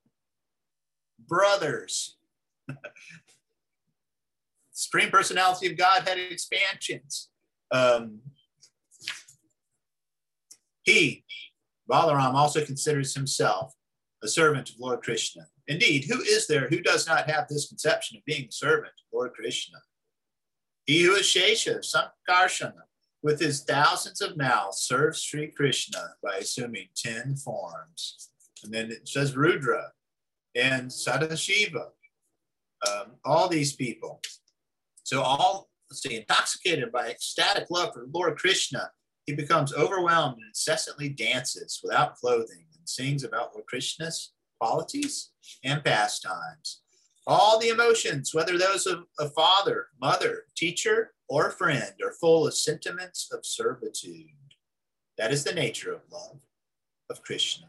[1.28, 2.16] brothers,
[4.72, 7.28] Supreme Personality of Godhead expansions.
[7.70, 8.20] Um,
[10.82, 11.24] he,
[11.90, 13.74] Balaram, also considers himself
[14.22, 15.48] a servant of Lord Krishna.
[15.68, 19.12] Indeed, who is there who does not have this conception of being a servant of
[19.12, 19.78] Lord Krishna?
[20.86, 22.82] He who is Shesha, Sankarshana,
[23.22, 28.30] with his thousands of mouths, serves Sri Krishna by assuming 10 forms.
[28.64, 29.92] And then it says Rudra
[30.56, 31.86] and Sadashiva,
[32.88, 34.20] um, all these people.
[35.04, 38.90] So, all, let's see, intoxicated by ecstatic love for Lord Krishna,
[39.26, 45.30] he becomes overwhelmed and incessantly dances without clothing and sings about Lord Krishna's qualities
[45.64, 46.82] and pastimes.
[47.26, 52.54] All the emotions, whether those of a father, mother, teacher, or friend, are full of
[52.54, 54.54] sentiments of servitude.
[55.18, 56.38] That is the nature of love
[57.10, 57.66] of Krishna.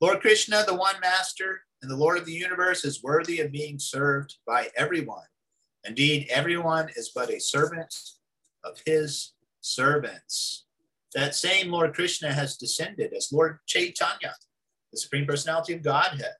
[0.00, 3.78] Lord Krishna, the one master and the Lord of the universe, is worthy of being
[3.78, 5.28] served by everyone.
[5.86, 7.94] Indeed, everyone is but a servant
[8.64, 10.64] of his servants.
[11.14, 14.34] That same Lord Krishna has descended as Lord Chaitanya,
[14.94, 16.34] the Supreme Personality of Godhead.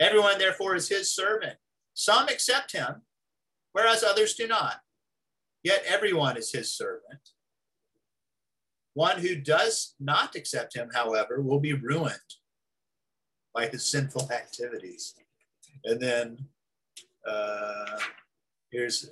[0.00, 1.56] Everyone, therefore, is his servant.
[1.92, 3.02] Some accept him,
[3.72, 4.80] whereas others do not.
[5.62, 7.30] Yet everyone is his servant.
[8.94, 12.18] One who does not accept him, however, will be ruined
[13.54, 15.14] by his sinful activities.
[15.84, 16.38] And then
[17.26, 17.98] uh,
[18.70, 19.10] here's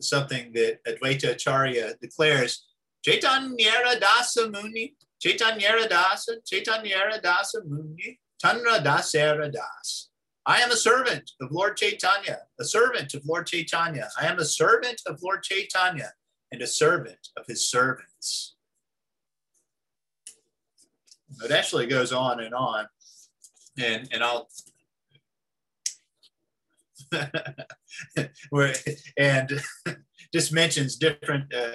[0.00, 2.66] something that Advaita Acharya declares
[3.06, 10.08] Chaitanyara Dasa Muni, Chaitanyara Dasa, Chaitanyara Dasa Muni, Tanra Dasera Das.
[10.44, 14.08] I am a servant of Lord Chaitanya, a servant of Lord Chaitanya.
[14.20, 16.12] I am a servant of Lord Chaitanya
[16.52, 18.54] and a servant of his servants.
[21.44, 22.86] It actually goes on and on.
[23.78, 24.48] And, and I'll
[29.16, 29.62] and
[30.32, 31.72] just mentions different uh,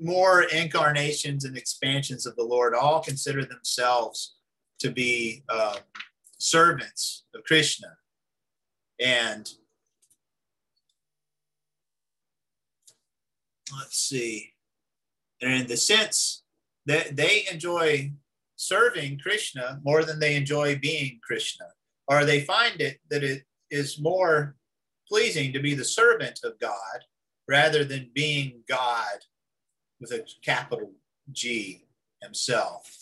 [0.00, 4.36] more incarnations and expansions of the Lord all consider themselves
[4.80, 5.78] to be um,
[6.38, 7.88] servants of Krishna.
[9.00, 9.48] And
[13.78, 14.52] let's see,
[15.40, 16.42] and in the sense
[16.86, 18.12] that they enjoy
[18.56, 21.66] serving Krishna more than they enjoy being Krishna,
[22.08, 24.56] or they find it that it is more
[25.08, 27.04] pleasing to be the servant of God
[27.46, 29.18] rather than being God
[30.00, 30.92] with a capital
[31.32, 31.84] G
[32.22, 32.96] himself.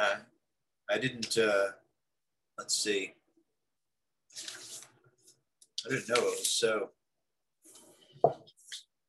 [0.00, 0.16] Uh,
[0.90, 1.68] I didn't, uh,
[2.58, 3.14] let's see,
[5.86, 6.90] I didn't know it was so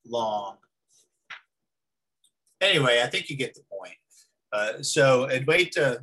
[0.06, 0.58] long.
[2.62, 3.96] Anyway, I think you get the point.
[4.52, 6.00] Uh, so Advaita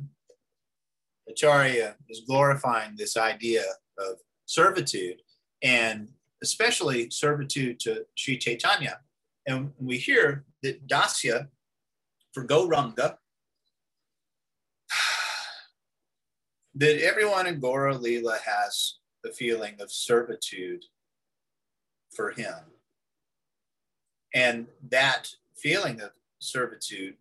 [1.29, 3.63] Acharya is glorifying this idea
[3.97, 5.21] of servitude
[5.63, 6.09] and
[6.43, 8.99] especially servitude to Sri Chaitanya.
[9.47, 11.47] And we hear that Dasya
[12.33, 13.15] for Gauranga,
[16.75, 20.83] that everyone in Gora Leela has the feeling of servitude
[22.15, 22.55] for him.
[24.33, 27.15] And that feeling of servitude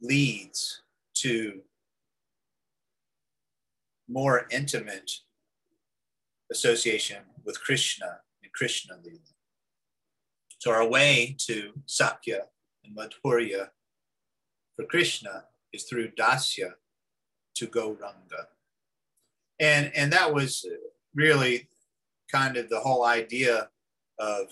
[0.00, 0.82] leads
[1.14, 1.60] to
[4.08, 5.10] more intimate
[6.50, 9.18] association with Krishna and Krishna Lila.
[10.58, 12.40] So our way to Sakya
[12.84, 13.68] and Madhurya
[14.76, 16.72] for Krishna is through Dasya
[17.56, 18.46] to Gauranga.
[19.60, 20.66] And, and that was
[21.14, 21.68] really
[22.32, 23.68] kind of the whole idea
[24.18, 24.46] of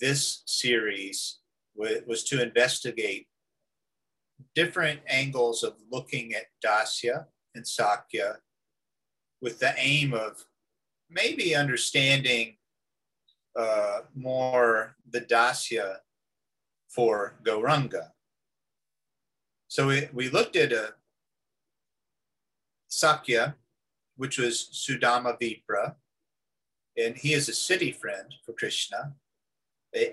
[0.00, 1.38] this series
[1.74, 3.26] was to investigate
[4.54, 8.38] different angles of looking at Dasya and Sakya
[9.40, 10.44] with the aim of
[11.12, 12.56] maybe understanding
[13.58, 15.96] uh, more the Dasya
[16.88, 18.08] for Gauranga.
[19.68, 20.94] So we, we looked at a
[22.88, 23.56] Sakya,
[24.16, 25.94] which was Sudama Vipra,
[26.96, 29.14] and he is a city friend for Krishna,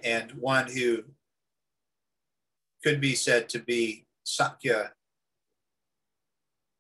[0.04, 1.04] and one who
[2.84, 4.92] could be said to be Sakya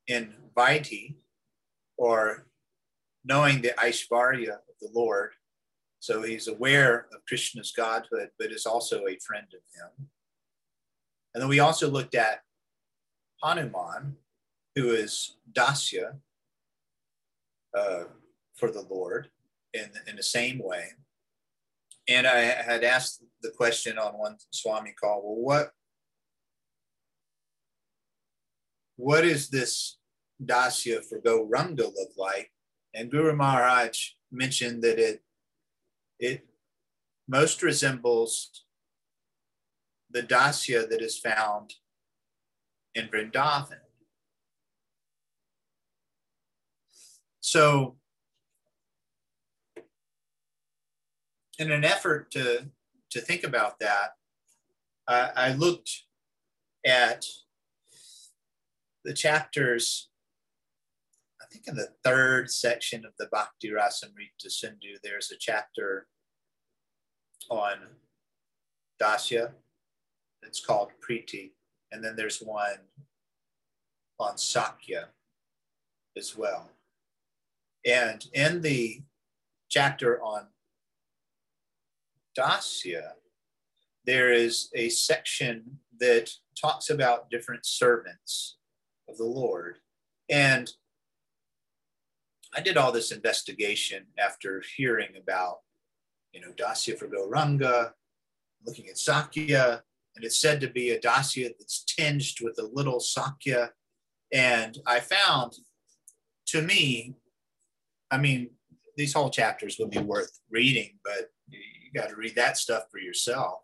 [0.07, 1.15] in Vaidhi,
[1.97, 2.45] or
[3.29, 5.29] knowing the Aishvarya of the Lord.
[5.99, 10.09] So he's aware of Krishna's godhood, but is also a friend of him.
[11.33, 12.41] And then we also looked at
[13.43, 14.15] Hanuman,
[14.75, 16.17] who is Dasya
[17.77, 18.03] uh,
[18.55, 19.29] for the Lord
[19.75, 20.85] in, in the same way.
[22.07, 25.71] And I had asked the question on one Swami call, well, what
[28.95, 29.97] what is this
[30.43, 32.51] Dasya for Gauranga look like?
[32.93, 35.23] And Guru Maharaj mentioned that it
[36.19, 36.47] it
[37.27, 38.65] most resembles
[40.09, 41.75] the Dasya that is found
[42.95, 43.79] in Vrindavan.
[47.39, 47.97] So
[51.57, 52.69] in an effort to
[53.11, 54.11] to think about that,
[55.07, 56.03] I, I looked
[56.85, 57.25] at
[59.03, 60.08] the chapters.
[61.49, 66.07] I think in the third section of the Bhakti Rasamrita Sindhu, there's a chapter
[67.49, 67.77] on
[69.01, 69.53] Dasya.
[70.43, 71.51] It's called Priti,
[71.91, 72.77] and then there's one
[74.19, 75.09] on Sakya
[76.15, 76.69] as well.
[77.83, 79.01] And in the
[79.69, 80.47] chapter on
[82.37, 83.13] Dasya,
[84.05, 86.29] there is a section that
[86.59, 88.57] talks about different servants
[89.07, 89.79] of the Lord.
[90.29, 90.71] And
[92.55, 95.57] I did all this investigation after hearing about,
[96.31, 97.91] you know, Dasya for Gauranga,
[98.65, 99.83] looking at Sakya,
[100.15, 103.71] and it's said to be a Dasya that's tinged with a little Sakya.
[104.33, 105.53] And I found,
[106.47, 107.15] to me,
[108.11, 108.49] I mean,
[108.97, 111.59] these whole chapters would be worth reading, but you
[111.93, 113.61] got to read that stuff for yourself.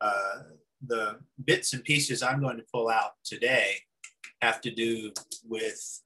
[0.00, 0.42] Uh,
[0.86, 3.76] the bits and pieces I'm going to pull out today
[4.42, 5.12] have to do
[5.44, 6.02] with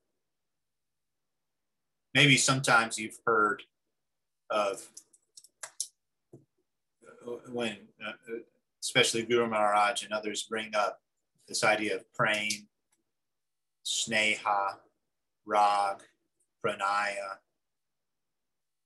[2.14, 3.62] maybe sometimes you've heard
[4.50, 4.86] of
[6.32, 8.12] uh, when, uh,
[8.82, 11.00] especially Guru Maharaj and others bring up
[11.48, 12.48] this idea of prema,
[13.84, 14.76] sneha,
[15.46, 16.02] rag,
[16.64, 17.38] pranaya,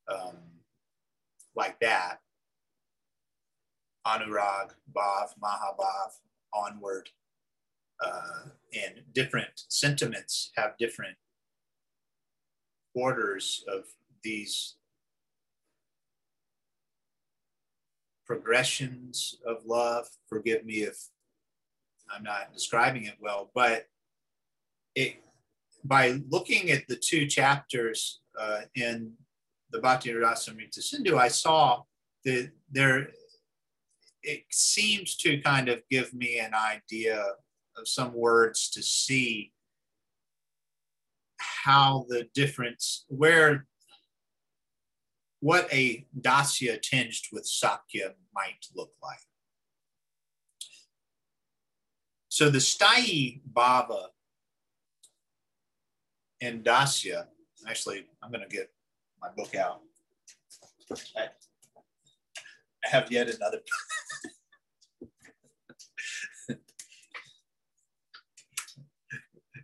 [0.08, 0.36] um,
[1.54, 2.20] like that.
[4.06, 6.12] Anurag, Bhav, Mahabhav,
[6.54, 7.08] onward.
[8.04, 11.16] Uh, and different sentiments have different
[12.96, 13.84] orders of
[14.24, 14.76] these
[18.26, 20.08] progressions of love.
[20.28, 20.96] Forgive me if
[22.12, 23.86] I'm not describing it well, but
[24.94, 25.22] it
[25.84, 29.12] by looking at the two chapters uh, in
[29.70, 31.82] the Bhakti Rasamrita Sindhu, I saw
[32.24, 33.10] that there
[34.22, 37.22] it seems to kind of give me an idea
[37.76, 39.52] of some words to see
[41.38, 43.66] how the difference where
[45.40, 49.18] what a dasya tinged with sakya might look like.
[52.28, 54.06] So the sthayi bhava
[56.40, 57.26] and dasya
[57.66, 58.70] actually i'm going to get
[59.20, 59.80] my book out.
[61.16, 61.28] I,
[62.82, 63.60] have yet another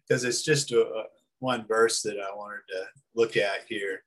[0.09, 1.05] because it's just a,
[1.43, 2.85] one verse that I wanted to
[3.17, 4.05] look at here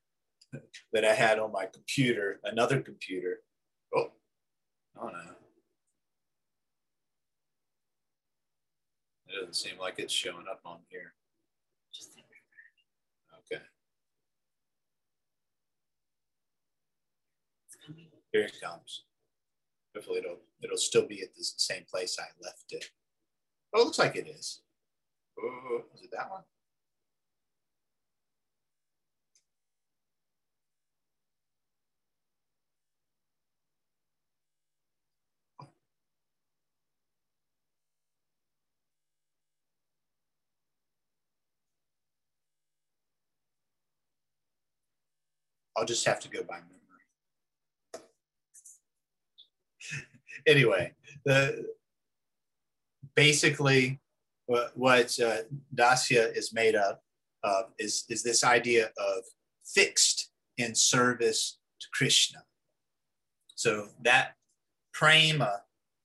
[0.94, 3.40] that I had on my computer, another computer.
[3.94, 4.08] Oh,
[5.02, 5.20] oh no.
[9.28, 11.14] It doesn't seem like it's showing up on here.
[13.52, 13.62] Okay.
[18.32, 19.04] Here it comes.
[19.94, 22.86] Hopefully it'll it'll still be at the same place I left it.
[23.74, 24.62] Oh, it looks like it is.
[25.38, 26.44] Oh, is it that one?
[45.78, 48.06] I'll just have to go by memory.
[50.48, 50.94] anyway,
[51.26, 51.66] the
[53.16, 54.00] basically
[54.46, 55.38] what, what uh,
[55.74, 57.02] Dasya is made up
[57.44, 59.24] of is, is this idea of
[59.66, 62.44] fixed in service to Krishna.
[63.56, 64.36] So that
[64.94, 65.62] prema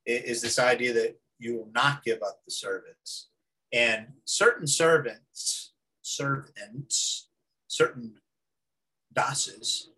[0.06, 3.28] is this idea that you will not give up the service.
[3.72, 7.28] And certain servants, servants,
[7.68, 8.14] certain
[9.14, 9.88] dasas,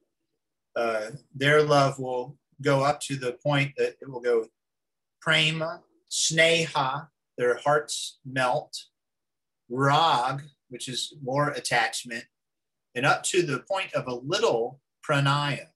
[0.76, 4.46] uh, their love will go up to the point that it will go
[5.20, 7.08] prema, sneha,
[7.38, 8.84] their hearts melt,
[9.68, 12.24] rag, which is more attachment,
[12.94, 15.66] and up to the point of a little pranaya.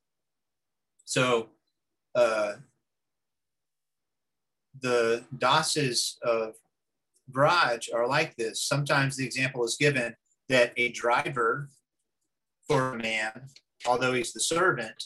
[1.05, 1.49] So
[2.15, 2.55] uh,
[4.81, 6.55] the dasas of
[7.31, 8.63] Vraj are like this.
[8.63, 10.15] Sometimes the example is given
[10.49, 11.69] that a driver
[12.69, 13.49] for a man,
[13.87, 15.05] although he's the servant,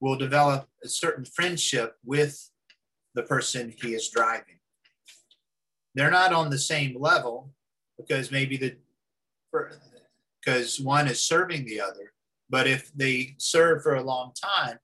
[0.00, 2.50] will develop a certain friendship with
[3.14, 4.58] the person he is driving.
[5.94, 7.52] They're not on the same level
[7.96, 8.76] because maybe the
[10.44, 12.12] because one is serving the other,
[12.50, 14.78] but if they serve for a long time,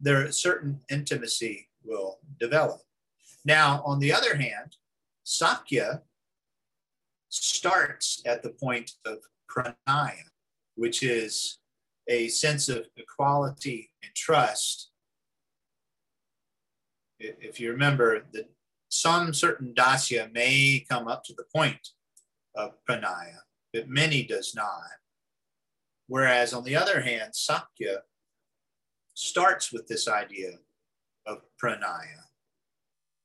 [0.00, 2.80] there certain intimacy will develop.
[3.44, 4.76] Now, on the other hand,
[5.22, 6.02] Sakya
[7.28, 9.18] starts at the point of
[9.50, 10.24] pranaya,
[10.76, 11.58] which is
[12.08, 14.90] a sense of equality and trust
[17.18, 18.50] if you remember, that
[18.88, 21.88] some certain dasya may come up to the point
[22.54, 23.38] of pranaya,
[23.72, 24.82] but many does not.
[26.08, 28.02] Whereas on the other hand, Sakya
[29.14, 30.52] starts with this idea
[31.26, 32.24] of pranaya.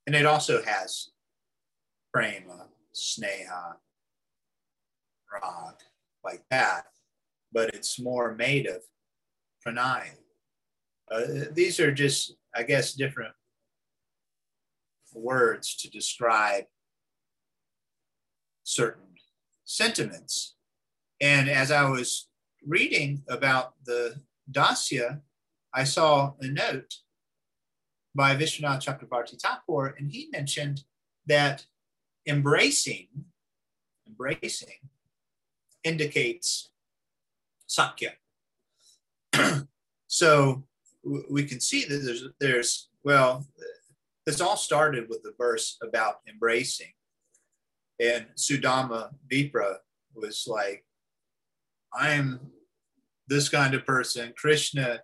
[0.06, 1.10] And it also has
[2.12, 3.76] prema, sneha,
[5.32, 5.74] rag,
[6.24, 6.86] like that,
[7.52, 8.82] but it's more made of
[9.64, 10.16] pranaya.
[11.10, 13.34] Uh, these are just, I guess, different
[15.14, 16.64] words to describe
[18.64, 19.14] certain
[19.64, 20.54] sentiments.
[21.20, 22.28] And as I was
[22.66, 24.16] reading about the
[24.50, 25.20] Dasya,
[25.74, 26.94] I saw a note
[28.14, 30.84] by Vishwanath Chakravarti Thakur, and he mentioned
[31.26, 31.64] that
[32.26, 33.08] embracing,
[34.06, 34.90] embracing
[35.84, 36.71] indicates
[37.72, 38.12] Sakya.
[40.06, 40.64] so
[41.30, 43.46] we can see that there's, there's, well,
[44.26, 46.92] this all started with the verse about embracing.
[47.98, 49.76] And Sudama Vipra
[50.14, 50.84] was like,
[51.94, 52.40] I'm
[53.28, 54.34] this kind of person.
[54.36, 55.00] Krishna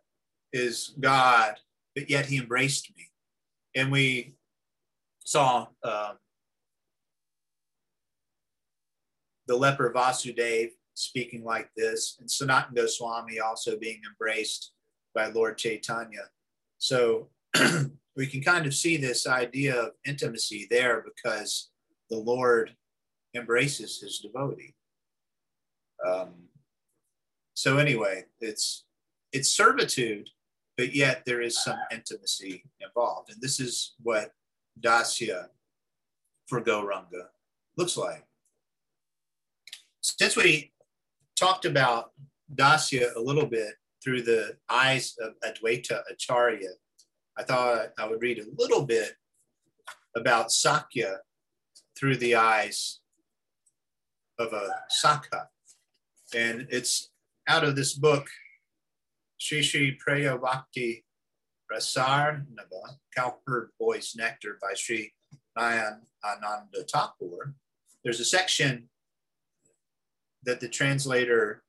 [0.52, 1.54] is God,
[1.94, 3.08] but yet he embraced me.
[3.74, 4.34] And we
[5.24, 6.18] saw um,
[9.46, 14.72] the leper Vasudev speaking like this, and Sanatana Goswami also being embraced
[15.14, 16.24] by Lord Chaitanya.
[16.78, 17.28] So
[18.16, 21.70] we can kind of see this idea of intimacy there because
[22.10, 22.74] the Lord
[23.34, 24.74] embraces his devotee.
[26.04, 26.48] Um,
[27.54, 28.84] so anyway, it's
[29.32, 30.28] it's servitude,
[30.76, 34.32] but yet there is some intimacy involved, and this is what
[34.80, 35.46] dasya
[36.46, 37.26] for Gauranga
[37.76, 38.24] looks like.
[40.00, 40.72] Since we
[41.38, 42.10] talked about
[42.54, 46.70] dasya a little bit through the eyes of Advaita Acharya,
[47.36, 49.12] I thought I would read a little bit
[50.16, 51.18] about Sakya
[51.98, 53.00] through the eyes
[54.38, 54.68] of a
[55.02, 55.46] Sakha.
[56.34, 57.10] And it's
[57.48, 58.28] out of this book,
[59.38, 61.04] Sri Sri Preya Bhakti
[61.72, 65.12] Rasar Nava, Cowherd Boy's Nectar by Sri
[65.56, 67.54] Nayan Ananda Thakur.
[68.04, 68.88] There's a section
[70.44, 71.62] that the translator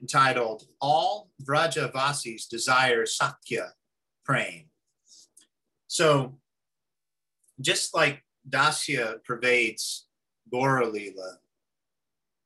[0.00, 3.72] entitled All Vrajavasis Desire Sakya
[4.24, 4.64] Prema.
[5.86, 6.38] So
[7.60, 10.06] just like Dasya pervades
[10.50, 11.38] Gora Lila,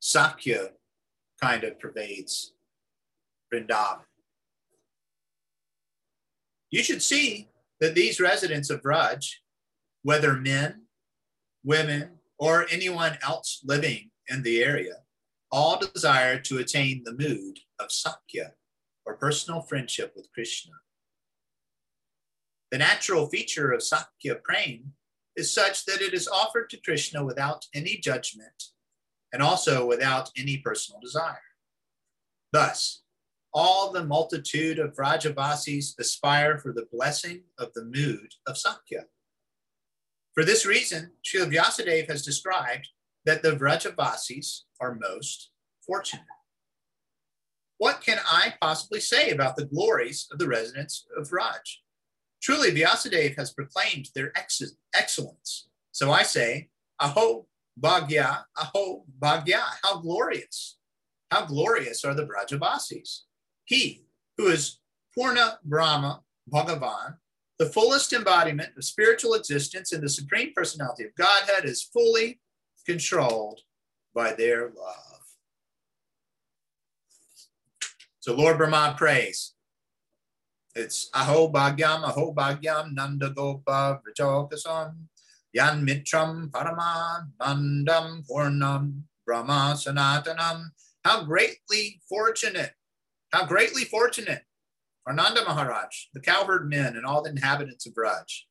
[0.01, 0.70] Sakya
[1.41, 2.53] kind of pervades
[3.53, 4.01] Vrindavan.
[6.70, 7.49] You should see
[7.80, 9.35] that these residents of Vraj,
[10.03, 10.83] whether men,
[11.62, 15.01] women, or anyone else living in the area,
[15.53, 18.55] all desire to attain the mood of Sakya,
[19.05, 20.72] or personal friendship with Krishna.
[22.70, 24.84] The natural feature of Sakya prema
[25.36, 28.70] is such that it is offered to Krishna without any judgment
[29.32, 31.36] and also without any personal desire.
[32.53, 33.03] Thus,
[33.53, 39.05] all the multitude of Vrajavasis aspire for the blessing of the mood of Sakya.
[40.34, 42.88] For this reason, Srila Vyasadeva has described
[43.25, 45.51] that the Vrajavasis are most
[45.87, 46.25] fortunate.
[47.79, 51.79] What can I possibly say about the glories of the residents of Vraj?
[52.43, 55.68] Truly, Vyasadeva has proclaimed their ex- excellence.
[55.93, 56.68] So I say,
[57.01, 57.47] Aho
[57.81, 60.79] Bhagya, Aho Bhagya, how glorious,
[61.31, 63.23] how glorious are the Brajavasis.
[63.64, 64.05] He
[64.37, 64.79] who is
[65.16, 67.16] Purna Brahma Bhagavan,
[67.59, 72.41] the fullest embodiment of spiritual existence in the Supreme Personality of Godhead, is fully
[72.85, 73.61] controlled
[74.14, 75.22] by their love.
[78.20, 79.55] So Lord Brahma prays,
[80.74, 84.95] it's Aho Bhagyam, Aho Bhagyam, Nanda Gopa, Vrajaukasam,
[85.53, 86.51] Yan Mitram,
[88.28, 90.70] Purnam, Brahma, Sanatanam.
[91.05, 92.72] How greatly fortunate,
[93.33, 94.45] how greatly fortunate
[95.07, 98.45] are Nanda Maharaj, the cowherd men, and all the inhabitants of Vraj.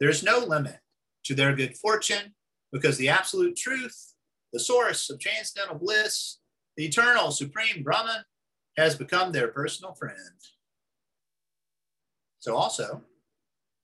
[0.00, 0.80] There is no limit
[1.24, 2.34] to their good fortune
[2.74, 4.14] because the absolute truth,
[4.52, 6.40] the source of transcendental bliss,
[6.76, 8.24] the eternal supreme Brahman,
[8.76, 10.18] has become their personal friend.
[12.40, 13.02] So also,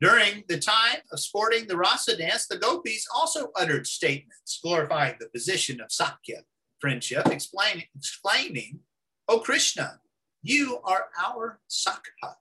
[0.00, 5.28] during the time of sporting the rasa dance, the gopis also uttered statements glorifying the
[5.28, 6.40] position of Sakya,
[6.80, 8.80] friendship, explaining,
[9.28, 10.00] Oh Krishna,
[10.42, 12.34] you are our Sakha.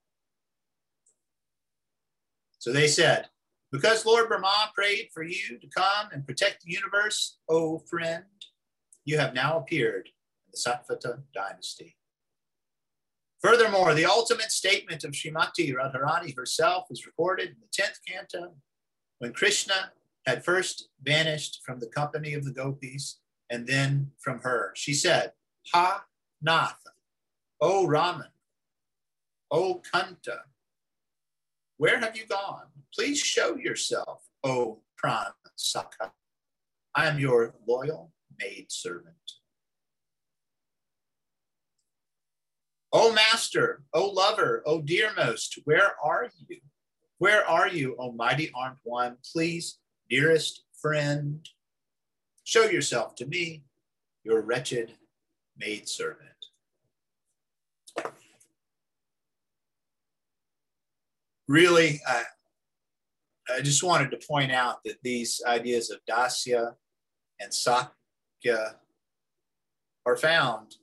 [2.58, 3.28] So they said,
[3.72, 8.24] because Lord Brahma prayed for you to come and protect the universe, O friend,
[9.04, 10.08] you have now appeared
[10.46, 11.96] in the Satvata dynasty.
[13.40, 18.54] Furthermore, the ultimate statement of Srimati Radharani herself is recorded in the 10th canto
[19.18, 19.92] when Krishna
[20.26, 24.72] had first vanished from the company of the gopis and then from her.
[24.74, 25.32] She said,
[25.72, 26.04] Ha
[26.42, 26.82] Nath,
[27.60, 28.28] O Raman,
[29.50, 30.40] O Kanta,
[31.78, 32.66] where have you gone?
[32.94, 36.12] Please show yourself, O Pran Saka.
[36.94, 39.14] I am your loyal maid servant.
[42.92, 46.58] O Master, O Lover, O Dearmost, where are you?
[47.18, 49.18] Where are you, O mighty armed one?
[49.32, 49.78] Please,
[50.08, 51.46] dearest friend,
[52.44, 53.62] show yourself to me,
[54.24, 54.94] your wretched
[55.56, 56.28] maidservant.
[61.46, 62.24] Really, I,
[63.56, 66.74] I just wanted to point out that these ideas of Dasya
[67.40, 68.76] and Sakya
[70.06, 70.76] are found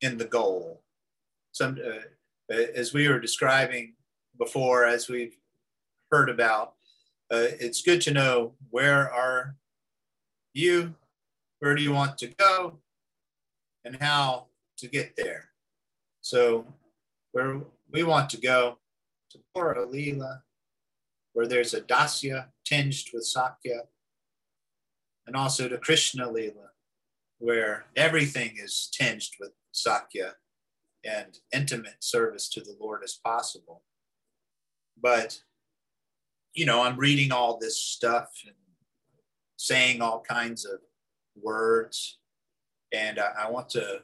[0.00, 0.82] in the goal.
[1.52, 3.94] Some, uh, as we were describing
[4.38, 5.36] before, as we've
[6.10, 6.74] heard about,
[7.32, 9.56] uh, it's good to know where are
[10.52, 10.94] you,
[11.60, 12.78] where do you want to go,
[13.84, 14.46] and how
[14.78, 15.50] to get there.
[16.22, 16.66] So,
[17.32, 17.60] where
[17.92, 18.78] we want to go
[19.30, 20.42] to Pura Lila,
[21.32, 23.82] where there's a Dasya tinged with Sakya,
[25.26, 26.70] and also to Krishna Lila,
[27.38, 30.34] where everything is tinged with Sakya
[31.04, 33.82] and intimate service to the Lord as possible.
[35.00, 35.40] But,
[36.54, 38.54] you know, I'm reading all this stuff and
[39.56, 40.80] saying all kinds of
[41.40, 42.18] words,
[42.92, 44.02] and I, I want to,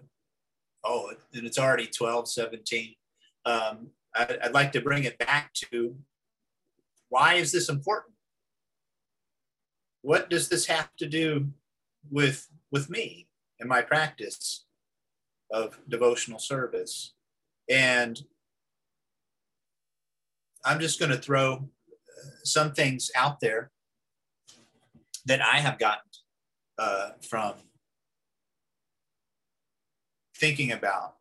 [0.85, 2.95] oh, and it's already 12, 17.
[3.47, 5.97] Um, I, I'd like to bring it back to
[7.09, 8.15] why is this important?
[10.03, 11.49] What does this have to do
[12.11, 13.29] with with me
[13.61, 14.67] and my practice
[15.53, 17.15] of devotional service?
[17.71, 18.21] And
[20.65, 23.71] I'm just going to throw uh, some things out there
[25.27, 26.03] that I have gotten
[26.79, 27.55] uh, from
[30.37, 31.15] thinking about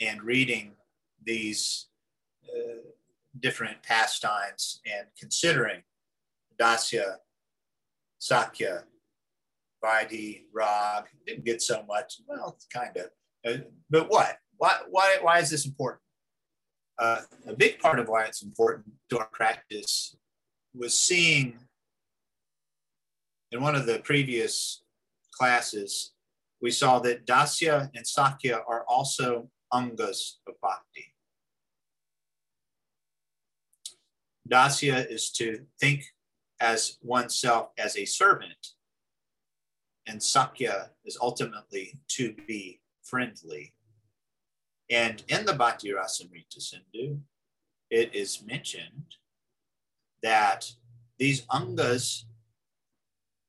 [0.00, 0.72] and reading
[1.24, 1.86] these
[2.48, 2.80] uh,
[3.38, 5.82] different pastimes and considering
[6.60, 7.16] Dasya,
[8.18, 8.84] Sakya,
[9.84, 11.04] Vaidhi, Rag.
[11.26, 12.20] Didn't get so much.
[12.26, 13.06] Well, kind of.
[13.46, 14.36] Uh, but what?
[14.56, 16.02] Why, why, why is this important?
[16.98, 20.14] Uh, a big part of why it's important to our practice
[20.74, 21.58] was seeing
[23.52, 24.82] in one of the previous
[25.32, 26.12] classes,
[26.60, 31.14] we saw that Dasya and Sakya are also angas of bhakti.
[34.50, 36.04] Dasya is to think
[36.60, 38.74] as oneself as a servant,
[40.06, 43.74] and Sakya is ultimately to be friendly.
[44.90, 47.20] And in the Bhakti Rasamrita Sindhu,
[47.90, 49.16] it is mentioned
[50.22, 50.72] that
[51.18, 52.24] these angas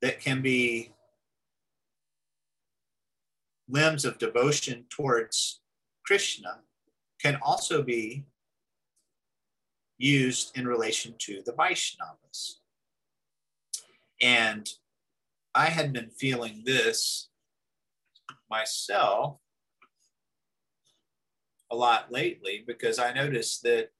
[0.00, 0.92] that can be
[3.68, 5.61] limbs of devotion towards
[6.04, 6.60] Krishna
[7.20, 8.24] can also be
[9.98, 12.54] used in relation to the Vaishnavas.
[14.20, 14.68] And
[15.54, 17.28] I had been feeling this
[18.50, 19.38] myself
[21.70, 23.90] a lot lately because I noticed that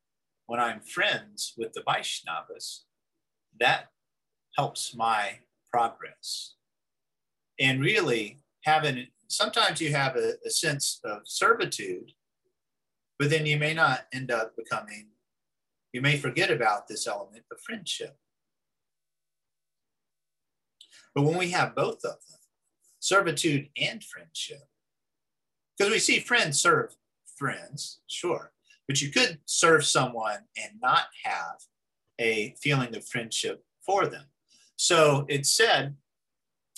[0.46, 2.80] when I'm friends with the Vaishnavas,
[3.60, 3.88] that
[4.56, 5.38] helps my
[5.70, 6.56] progress.
[7.58, 12.12] And really, having sometimes you have a, a sense of servitude,
[13.18, 15.08] but then you may not end up becoming
[15.92, 18.16] you may forget about this element of friendship.
[21.14, 22.38] But when we have both of them,
[22.98, 24.62] servitude and friendship,
[25.76, 26.96] because we see friends serve
[27.36, 28.52] friends, sure,
[28.88, 31.56] but you could serve someone and not have
[32.18, 34.24] a feeling of friendship for them.
[34.76, 35.96] So it's said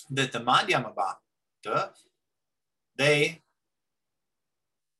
[0.09, 1.91] that the Madhyama Bhakta,
[2.97, 3.41] they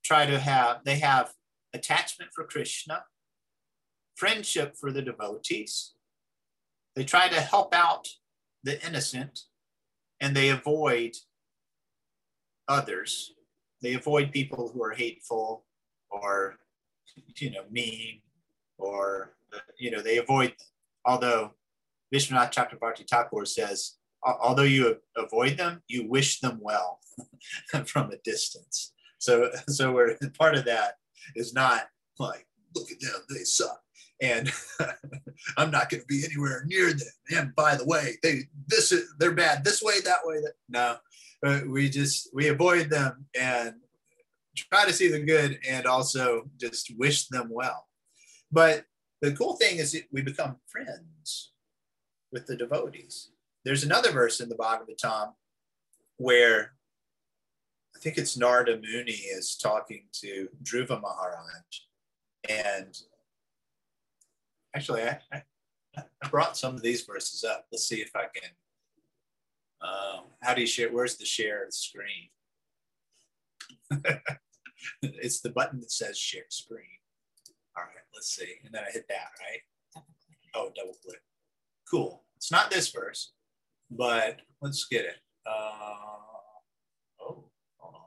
[0.04, 1.34] try to have, they have
[1.74, 3.04] attachment for Krishna,
[4.16, 5.94] friendship for the devotees.
[6.96, 8.08] They try to help out
[8.64, 9.42] the innocent
[10.22, 11.12] and they avoid
[12.68, 13.34] others.
[13.82, 15.66] They avoid people who are hateful
[16.10, 16.58] or,
[17.38, 18.22] you know, mean
[18.78, 19.36] or,
[19.78, 20.68] you know, they avoid them.
[21.06, 21.52] Although
[22.14, 27.00] Vishwanath Chakrabarti Thakur says, although you avoid them, you wish them well
[27.86, 28.94] from a distance.
[29.20, 30.96] So, so we're part of that
[31.36, 31.84] is not
[32.20, 32.46] like,
[32.76, 33.82] look at them, they suck
[34.22, 34.52] and
[35.58, 37.08] I'm not going to be anywhere near them.
[37.36, 40.42] And by the way, they this is they're bad this way, that way.
[40.42, 40.98] That no,
[41.42, 43.76] but we just we avoid them and
[44.56, 47.88] try to see the good and also just wish them well.
[48.52, 48.86] But
[49.22, 51.52] the cool thing is we become friends
[52.32, 53.32] with the devotees.
[53.66, 55.34] There's another verse in the Bhagavatam
[56.18, 56.74] where
[57.96, 61.64] I think it's Narada Muni is talking to Dhruva Maharaj.
[62.48, 62.96] And
[64.76, 65.42] actually, I, I,
[65.98, 67.66] I brought some of these verses up.
[67.72, 68.52] Let's see if I can.
[69.82, 70.92] Um, how do you share?
[70.92, 72.30] Where's the share screen?
[75.02, 76.86] it's the button that says share screen.
[77.76, 78.56] All right, let's see.
[78.64, 80.04] And then I hit that, right?
[80.54, 81.22] Oh, double click.
[81.90, 82.24] Cool.
[82.38, 83.32] It's not this verse,
[83.90, 85.16] but let's get it.
[85.46, 85.52] Uh,
[87.22, 87.46] oh,
[87.78, 88.02] hold on.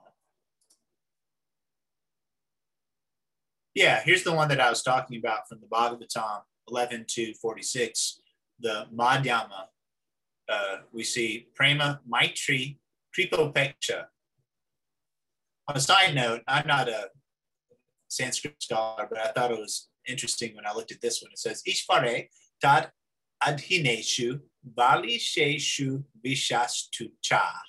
[3.74, 8.20] Yeah, here's the one that I was talking about from the Bhagavatam 11 to 46,
[8.60, 9.66] the Madhyama.
[10.48, 12.78] Uh, we see Prema, Maitri,
[13.16, 14.06] Kripopeksha.
[15.68, 17.10] On a side note, I'm not a
[18.08, 21.30] Sanskrit scholar, but I thought it was interesting when I looked at this one.
[21.30, 22.28] It says, Ishvare
[22.60, 22.90] tad
[23.42, 24.40] adhineshu
[24.76, 27.62] valisheshu vishastu cha.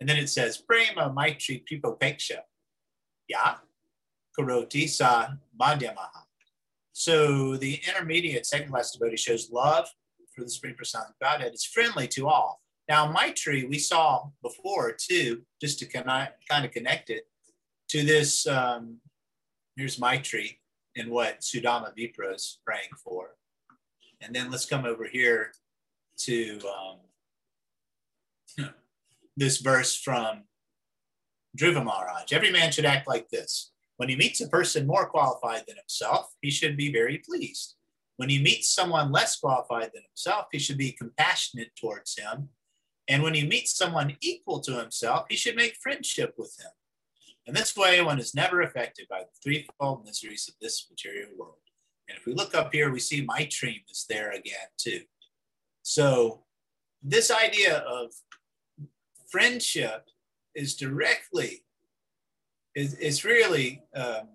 [0.00, 2.40] And then it says, Prema Maitri Kripopeksha.
[3.28, 3.56] Ya
[4.38, 5.28] karoti sa
[5.58, 6.24] madhyamaha.
[6.92, 9.88] So the intermediate second class devotee shows love
[10.34, 11.52] for the Supreme Personality of Godhead.
[11.52, 12.60] It's friendly to all.
[12.88, 17.24] Now, Maitri, we saw before too, just to kind of connect it
[17.88, 18.46] to this.
[18.46, 18.98] Um,
[19.76, 20.58] here's Maitri
[20.96, 23.33] and what Sudama Vipra is praying for.
[24.24, 25.52] And then let's come over here
[26.18, 26.60] to
[28.58, 28.68] um,
[29.36, 30.44] this verse from
[31.58, 32.32] Dhruva Maharaj.
[32.32, 33.72] Every man should act like this.
[33.96, 37.74] When he meets a person more qualified than himself, he should be very pleased.
[38.16, 42.48] When he meets someone less qualified than himself, he should be compassionate towards him.
[43.08, 46.70] And when he meets someone equal to himself, he should make friendship with him.
[47.46, 51.58] In this way, one is never affected by the threefold miseries of this material world.
[52.08, 55.00] And if we look up here, we see Maitri is there again, too.
[55.82, 56.44] So,
[57.02, 58.12] this idea of
[59.30, 60.08] friendship
[60.54, 61.64] is directly,
[62.74, 64.28] is, is really, um,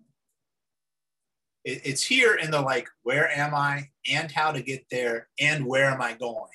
[1.63, 5.65] it, it's here in the like, where am I and how to get there and
[5.65, 6.51] where am I going?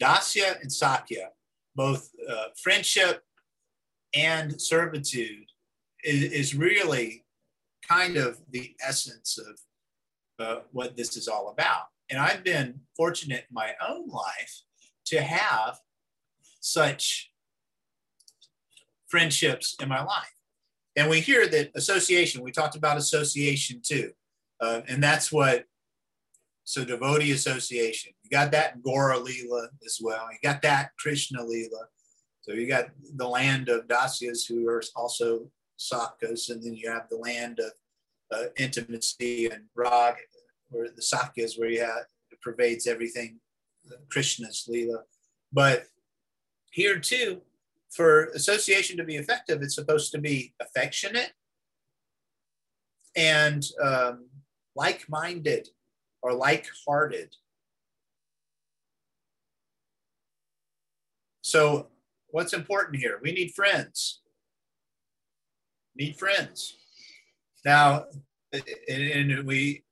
[0.00, 1.30] Dasya and Sakya,
[1.74, 3.22] both uh, friendship
[4.14, 5.46] and servitude,
[6.04, 7.24] is, is really
[7.88, 9.58] kind of the essence of
[10.38, 11.82] uh, what this is all about.
[12.10, 14.62] And I've been fortunate in my own life
[15.06, 15.78] to have
[16.60, 17.30] such
[19.08, 20.34] friendships in my life.
[20.96, 24.10] And we hear that association, we talked about association too.
[24.60, 25.64] Uh, and that's what,
[26.64, 30.28] so devotee association, you got that Gora Leela as well.
[30.30, 31.86] You got that Krishna Leela.
[32.40, 32.86] So you got
[33.16, 37.72] the land of Dasyas who are also Sakas, and then you have the land of
[38.32, 40.16] uh, intimacy and rag,
[40.70, 43.40] where the Sakyas, where you it pervades everything,
[44.10, 45.00] Krishna's Leela.
[45.52, 45.84] But
[46.70, 47.42] here too,
[47.90, 51.32] for association to be effective, it's supposed to be affectionate
[53.16, 54.28] and um,
[54.76, 55.68] like-minded
[56.22, 57.34] or like-hearted.
[61.40, 61.88] So
[62.28, 63.18] what's important here?
[63.22, 64.20] We need friends
[65.98, 66.74] need friends.
[67.64, 68.06] Now,
[68.88, 69.82] and we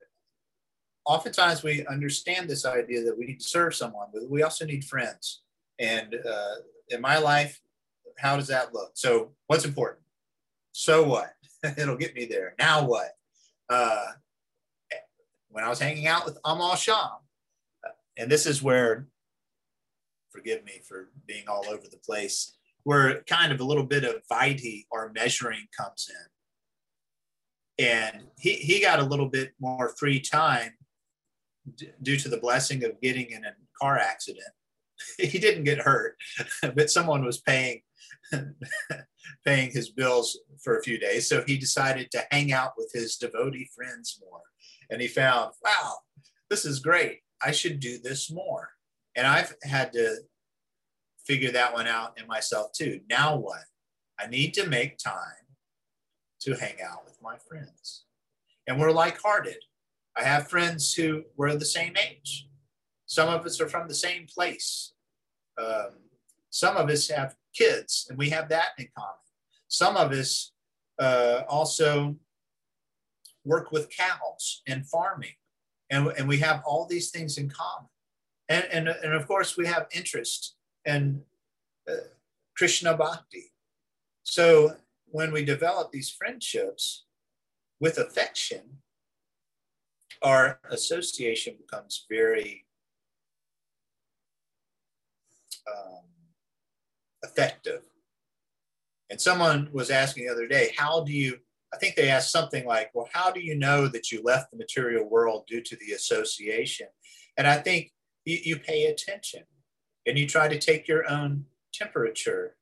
[1.06, 4.84] oftentimes we understand this idea that we need to serve someone, but we also need
[4.84, 5.42] friends.
[5.78, 6.54] And uh,
[6.88, 7.60] in my life,
[8.18, 8.92] how does that look?
[8.94, 10.02] So, what's important?
[10.72, 11.32] So what?
[11.78, 12.54] It'll get me there.
[12.58, 13.10] Now what?
[13.68, 14.04] Uh,
[15.48, 17.08] when I was hanging out with Amal Sham,
[18.18, 19.06] and this is where,
[20.30, 24.16] forgive me for being all over the place, where kind of a little bit of
[24.30, 26.10] Vaidhi or measuring comes
[27.78, 27.86] in.
[27.86, 30.72] And he, he got a little bit more free time
[32.02, 34.46] due to the blessing of getting in a car accident.
[35.18, 36.16] he didn't get hurt,
[36.74, 37.82] but someone was paying
[39.44, 41.28] paying his bills for a few days.
[41.28, 44.42] So he decided to hang out with his devotee friends more.
[44.90, 45.94] And he found, wow,
[46.50, 47.20] this is great.
[47.42, 48.70] I should do this more.
[49.14, 50.16] And I've had to
[51.24, 53.00] figure that one out in myself too.
[53.08, 53.64] Now what?
[54.18, 55.46] I need to make time
[56.40, 58.04] to hang out with my friends.
[58.66, 59.58] And we're like hearted.
[60.16, 62.48] I have friends who were the same age.
[63.06, 64.94] Some of us are from the same place.
[65.58, 65.90] Um,
[66.50, 69.14] some of us have kids, and we have that in common.
[69.68, 70.52] Some of us
[70.98, 72.16] uh, also
[73.44, 75.34] work with cows and farming.
[75.90, 77.88] and, and we have all these things in common.
[78.48, 81.22] And, and, and of course, we have interest in
[81.88, 81.94] uh,
[82.56, 83.52] Krishna Bhakti.
[84.22, 87.04] So when we develop these friendships
[87.80, 88.78] with affection,
[90.26, 92.66] our association becomes very
[95.70, 96.02] um,
[97.22, 97.82] effective.
[99.08, 101.38] And someone was asking the other day, how do you,
[101.72, 104.56] I think they asked something like, well, how do you know that you left the
[104.56, 106.88] material world due to the association?
[107.38, 107.92] And I think
[108.24, 109.44] you, you pay attention
[110.06, 112.56] and you try to take your own temperature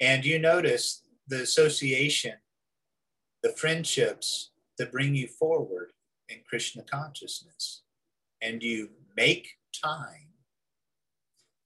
[0.00, 2.34] and you notice the association,
[3.42, 5.92] the friendships that bring you forward
[6.28, 7.82] in Krishna consciousness.
[8.42, 9.48] And you make
[9.82, 10.28] time,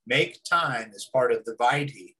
[0.07, 2.17] make time as part of the Vaidhi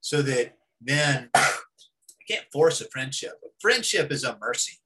[0.00, 3.32] so that then you can't force a friendship.
[3.44, 4.78] A friendship is a mercy.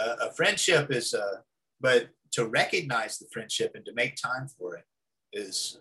[0.00, 1.42] Uh, a friendship is a,
[1.80, 4.84] but to recognize the friendship and to make time for it
[5.32, 5.78] is,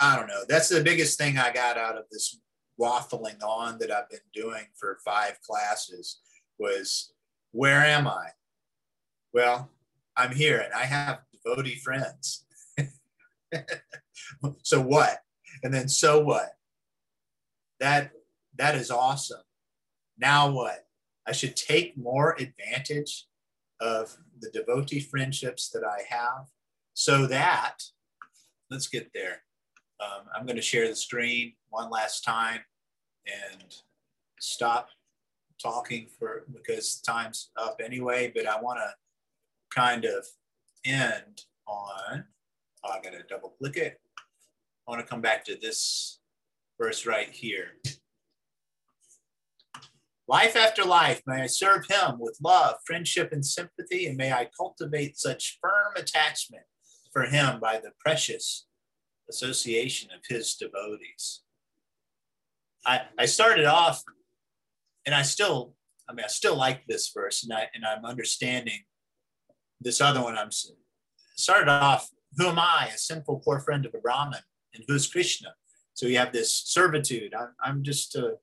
[0.00, 0.44] I don't know.
[0.48, 2.38] That's the biggest thing I got out of this
[2.80, 6.20] waffling on that I've been doing for five classes
[6.58, 7.12] was
[7.52, 8.28] where am I?
[9.32, 9.70] Well,
[10.16, 12.44] I'm here and I have devotee friends.
[14.62, 15.18] so what?
[15.62, 16.56] And then so what?
[17.78, 18.12] That
[18.56, 19.42] that is awesome.
[20.18, 20.86] Now what?
[21.26, 23.26] I should take more advantage
[23.80, 26.46] of the devotee friendships that I have
[26.94, 27.82] so that
[28.70, 29.42] let's get there.
[30.00, 32.60] Um, I'm going to share the screen one last time
[33.26, 33.74] and
[34.40, 34.88] stop
[35.62, 38.94] talking for because time's up anyway, but I want to
[39.74, 40.26] kind of
[40.84, 42.24] end on,
[42.84, 44.00] oh, I got to double click it.
[44.86, 46.20] I want to come back to this
[46.80, 47.72] verse right here.
[50.26, 54.48] Life after life, may I serve him with love, friendship, and sympathy, and may I
[54.56, 56.62] cultivate such firm attachment
[57.12, 58.66] for him by the precious
[59.28, 61.42] association of his devotees.
[62.86, 64.02] I, I started off,
[65.04, 65.74] and I still,
[66.08, 68.78] I mean, I still like this verse, and I and I'm understanding
[69.80, 70.36] this other one.
[70.36, 70.50] I'm
[71.36, 72.10] started off.
[72.36, 74.40] Who am I, a sinful poor friend of a Brahmin,
[74.74, 75.54] and who's Krishna?
[75.94, 77.34] So you have this servitude.
[77.34, 78.36] I'm, I'm just a,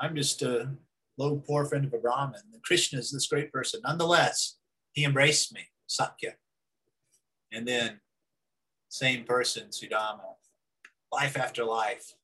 [0.00, 0.70] I'm just a
[1.16, 2.40] low poor friend of a Brahmin.
[2.62, 3.80] Krishna is this great person.
[3.84, 4.58] Nonetheless,
[4.92, 6.34] he embraced me, Sakya.
[7.50, 8.00] And then
[8.88, 10.36] same person, Sudama,
[11.10, 12.14] life after life.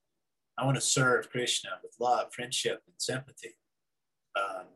[0.57, 3.57] I want to serve Krishna with love, friendship, and sympathy,
[4.37, 4.67] um,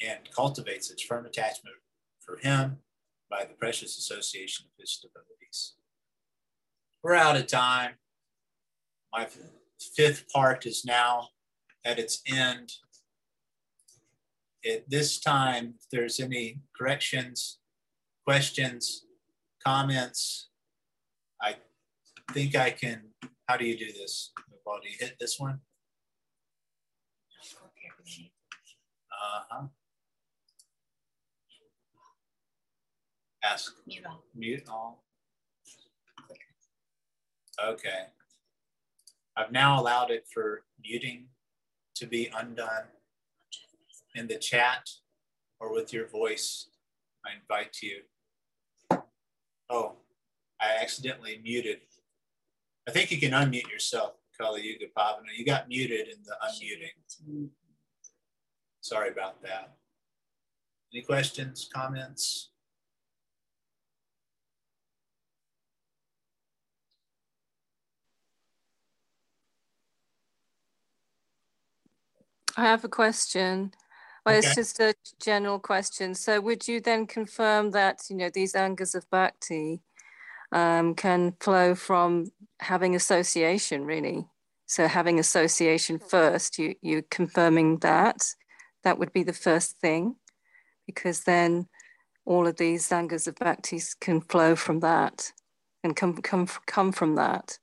[0.00, 1.74] and cultivates such firm attachment
[2.26, 2.78] for him
[3.30, 5.74] by the precious association of his devotees.
[7.02, 7.92] We're out of time.
[9.12, 9.28] My
[9.94, 11.28] fifth part is now
[11.84, 12.72] at its end.
[14.68, 17.58] At this time, if there's any corrections,
[18.24, 19.06] questions,
[19.64, 20.48] comments,
[21.40, 21.56] I
[22.32, 23.02] think I can,
[23.48, 24.32] how do you do this?
[24.64, 25.60] Well, do you hit this one?
[29.12, 29.66] Uh-huh.
[33.44, 33.74] Ask.
[33.86, 34.22] Mute all.
[34.34, 35.04] Mute all.
[37.64, 38.06] Okay.
[39.36, 41.26] I've now allowed it for muting
[41.96, 42.84] to be undone
[44.14, 44.88] in the chat
[45.60, 46.68] or with your voice.
[47.24, 48.02] I invite you.
[49.68, 49.96] Oh,
[50.60, 51.80] I accidentally muted.
[52.88, 55.36] I think you can unmute yourself, Kali Yuga Pavana.
[55.36, 57.48] You got muted in the unmuting.
[58.80, 59.74] Sorry about that.
[60.94, 62.50] Any questions, comments?
[72.56, 73.72] I have a question.
[74.24, 74.46] Well, Okay.
[74.46, 76.14] it's just a general question.
[76.14, 79.82] So, would you then confirm that you know these angas of bhakti
[80.52, 84.26] um, can flow from having association, really?
[84.66, 88.24] So, having association first, you you confirming that
[88.84, 90.16] that would be the first thing,
[90.86, 91.68] because then
[92.24, 95.32] all of these angas of bhaktis can flow from that
[95.84, 97.58] and come come come from that.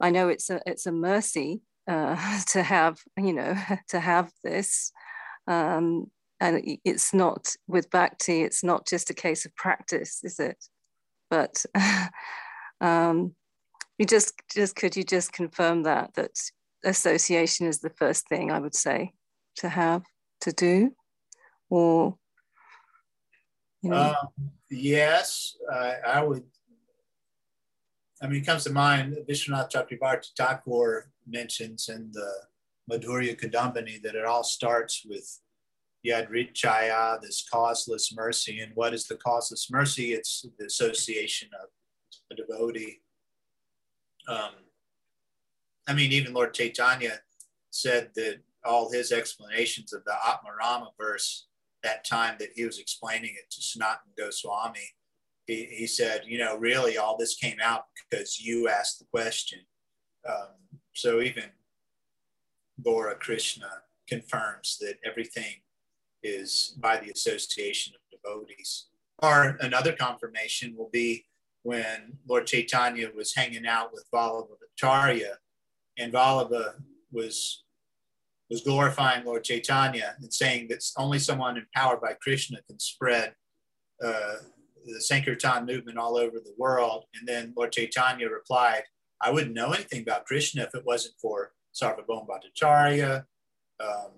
[0.00, 3.56] I know it's a it's a mercy uh, to have you know
[3.88, 4.92] to have this.
[5.46, 10.62] Um, and it's not with bhakti it's not just a case of practice is it?
[11.30, 11.64] But
[12.80, 13.34] um,
[13.96, 16.32] you just just could you just confirm that that
[16.84, 19.12] association is the first thing i would say
[19.56, 20.02] to have
[20.40, 20.92] to do?
[21.68, 22.16] Or
[23.82, 24.14] you know?
[24.20, 26.44] Um, yes, I, I would.
[28.22, 32.32] I mean, it comes to mind, Vishwanath Chakrabarti Thakur mentions in the
[32.90, 35.40] Madhurya Kadambini that it all starts with,
[36.06, 38.60] yadrichaya, this causeless mercy.
[38.60, 40.12] And what is the causeless mercy?
[40.12, 41.68] It's the association of
[42.30, 43.00] a devotee.
[44.28, 44.50] Um,
[45.88, 47.20] I mean, even Lord Chaitanya
[47.70, 51.46] said that all his explanations of the Atmarama verse
[51.82, 54.80] that time that he was explaining it to Sanatan Goswami,
[55.46, 59.60] he, he said, you know, really all this came out because you asked the question.
[60.28, 60.48] Um,
[60.96, 61.44] so even
[62.82, 63.68] Gaura Krishna
[64.08, 65.62] confirms that everything
[66.22, 68.86] is by the association of devotees.
[69.22, 71.26] Or another confirmation will be
[71.62, 75.34] when Lord Chaitanya was hanging out with Vallabhacharya,
[75.98, 76.74] and Vallabha
[77.12, 77.64] was
[78.48, 83.34] was glorifying Lord Chaitanya and saying that only someone empowered by Krishna can spread
[84.04, 84.36] uh,
[84.84, 87.06] the Sankirtan movement all over the world.
[87.18, 88.84] And then Lord Chaitanya replied,
[89.20, 93.24] I wouldn't know anything about Krishna if it wasn't for Sarvabhauma Bhattacharya,
[93.80, 94.12] um,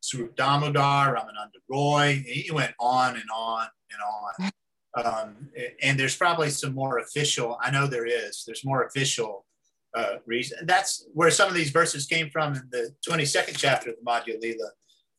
[0.00, 2.22] Swarup Damodar, Ramananda Roy.
[2.26, 4.52] He went on and on and on.
[4.94, 5.48] Um,
[5.82, 9.46] and there's probably some more official, I know there is, there's more official
[9.94, 10.58] uh, reason.
[10.66, 14.40] That's where some of these verses came from in the 22nd chapter of the Madhya
[14.40, 14.70] Lila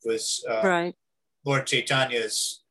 [0.04, 0.94] was uh, right.
[1.44, 2.63] Lord Chaitanya's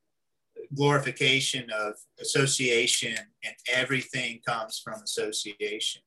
[0.76, 6.02] glorification of association and everything comes from association.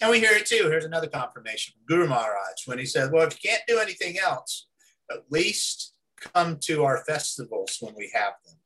[0.00, 0.68] And we hear it too.
[0.68, 4.18] Here's another confirmation from Guru Maharaj when he said, Well, if you can't do anything
[4.18, 4.66] else,
[5.10, 5.94] at least
[6.34, 8.56] come to our festivals when we have them.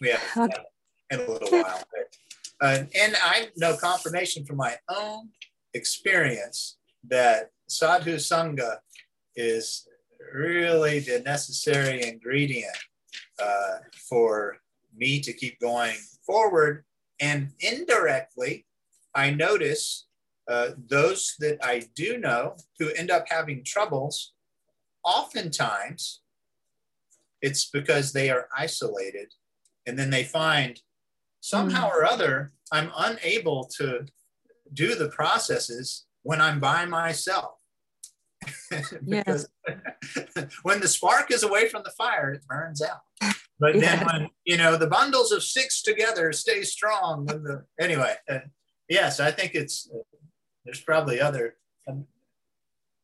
[0.00, 0.50] We have
[1.10, 1.82] in a little while.
[2.60, 5.28] Uh, and I know confirmation from my own
[5.74, 6.78] experience
[7.08, 8.78] that sadhu sangha
[9.34, 9.86] is
[10.34, 12.76] really the necessary ingredient
[13.42, 13.78] uh,
[14.08, 14.58] for
[14.94, 16.84] me to keep going forward.
[17.20, 18.66] And indirectly,
[19.14, 20.06] I notice
[20.48, 24.32] uh, those that I do know who end up having troubles,
[25.04, 26.20] oftentimes
[27.42, 29.32] it's because they are isolated
[29.86, 30.80] and then they find
[31.40, 31.92] somehow mm.
[31.92, 34.06] or other I'm unable to
[34.72, 37.52] do the processes when I'm by myself.
[39.08, 39.48] because
[40.62, 43.34] when the spark is away from the fire, it burns out.
[43.58, 47.26] But then when you know the bundles of six together stay strong.
[47.26, 48.40] The, anyway, uh,
[48.88, 49.98] yes, I think it's uh,
[50.64, 51.56] there's probably other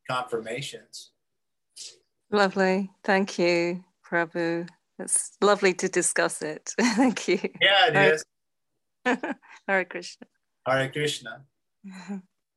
[0.09, 1.11] confirmations.
[2.31, 4.67] Lovely, thank you, Prabhu.
[4.99, 6.71] It's lovely to discuss it.
[6.79, 7.39] thank you.
[7.61, 8.25] Yeah, it Hare, is.
[9.67, 10.27] Hare Krishna.
[10.67, 11.45] Hare Krishna.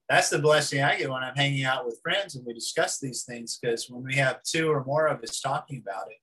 [0.09, 3.25] That's the blessing I get when I'm hanging out with friends and we discuss these
[3.25, 3.59] things.
[3.61, 6.19] Because when we have two or more of us talking about it,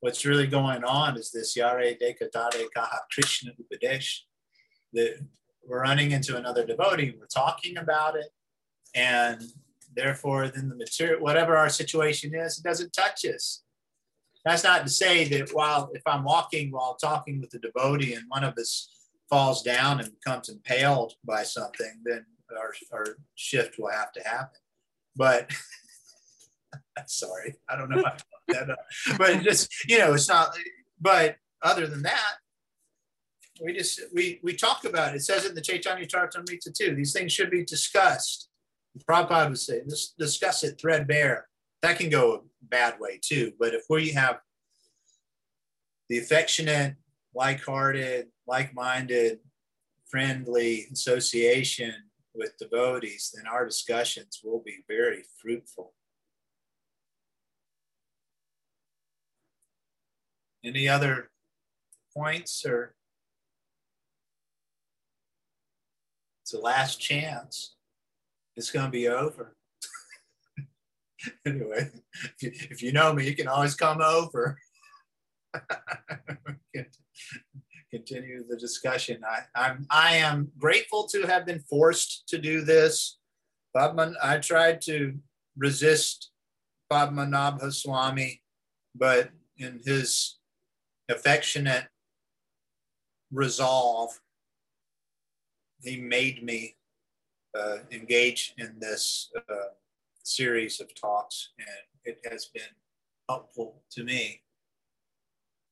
[0.00, 4.18] what's really going on is this Yare Dekatare Kaha Krishna Upadesh.
[4.92, 5.18] That
[5.66, 8.28] we're running into another devotee, we're talking about it,
[8.94, 9.42] and
[9.94, 13.64] therefore, then the material, whatever our situation is, it doesn't touch us.
[14.44, 18.24] That's not to say that while if I'm walking while talking with the devotee and
[18.28, 18.88] one of us
[19.28, 22.24] falls down and becomes impaled by something, then
[22.54, 24.58] our, our shift will have to happen.
[25.14, 25.50] But
[27.06, 28.02] sorry, I don't know
[28.48, 28.78] that up.
[29.18, 30.56] But just, you know, it's not,
[31.00, 32.34] but other than that,
[33.62, 35.16] we just, we, we talk about it.
[35.16, 38.48] It says in the Chaitanya Charitamrita too, these things should be discussed.
[39.08, 41.48] Prabhupada would say, just discuss it threadbare.
[41.82, 43.52] That can go a bad way too.
[43.58, 44.40] But if we have
[46.08, 46.96] the affectionate,
[47.34, 49.40] like-hearted, like-minded,
[50.08, 51.94] friendly association
[52.36, 55.94] with devotees, then our discussions will be very fruitful.
[60.64, 61.30] Any other
[62.14, 62.94] points or
[66.42, 67.74] it's the last chance.
[68.54, 69.56] It's going to be over.
[71.46, 71.90] anyway,
[72.22, 74.56] if you, if you know me, you can always come over.
[77.90, 79.22] continue the discussion.
[79.24, 83.18] I, I'm I am grateful to have been forced to do this.
[83.74, 85.14] Padman, I tried to
[85.56, 86.30] resist
[86.90, 88.42] Padmanabha Swami,
[88.94, 90.38] but in his
[91.08, 91.86] affectionate
[93.32, 94.20] resolve,
[95.82, 96.76] he made me
[97.58, 99.70] uh, engage in this uh,
[100.22, 101.68] series of talks, and
[102.04, 102.62] it has been
[103.28, 104.42] helpful to me.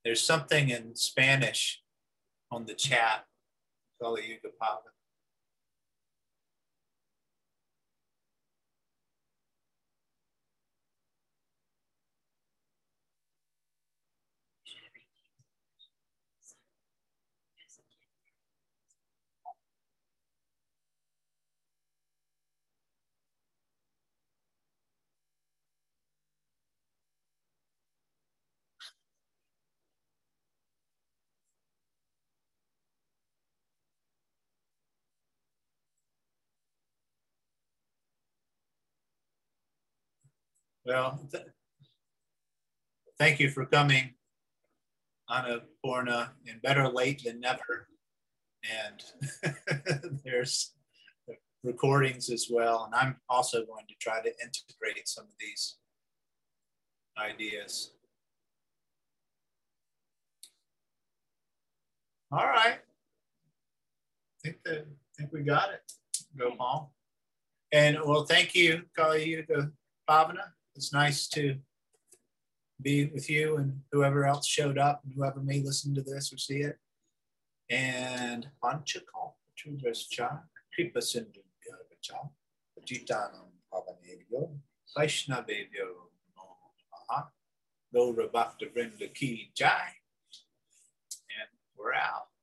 [0.05, 1.84] There's something in Spanish
[2.55, 3.27] on the chat,
[4.01, 4.94] Kali Yuga Papa.
[40.87, 41.47] Well, th-
[43.19, 44.15] thank you for coming,
[45.31, 47.89] Anna Porna, and better late than never.
[48.71, 50.73] And there's
[51.63, 52.85] recordings as well.
[52.85, 55.77] And I'm also going to try to integrate some of these
[57.19, 57.93] ideas.
[62.31, 62.79] All right.
[62.79, 65.81] I think that I think we got it.
[66.37, 66.89] Go home.
[67.73, 69.71] And well, thank you, Kaliyuga
[70.09, 70.53] Pavana.
[70.77, 71.57] It's nice to
[72.83, 76.39] be with you and whoever else showed up and whoever may listen to this or
[76.39, 76.79] see it.
[77.71, 80.41] And Panchakal, Chudras Cha,
[80.75, 81.41] Kripa Sindhu
[82.03, 82.29] Cha,
[82.85, 84.59] Jitanam Pavanebhyo,
[84.97, 87.29] Vaishnavebhyo Namaha,
[87.95, 89.95] Gaura Bhakta Vrinda Ki Jai.
[91.39, 91.49] And
[91.79, 92.34] we're out.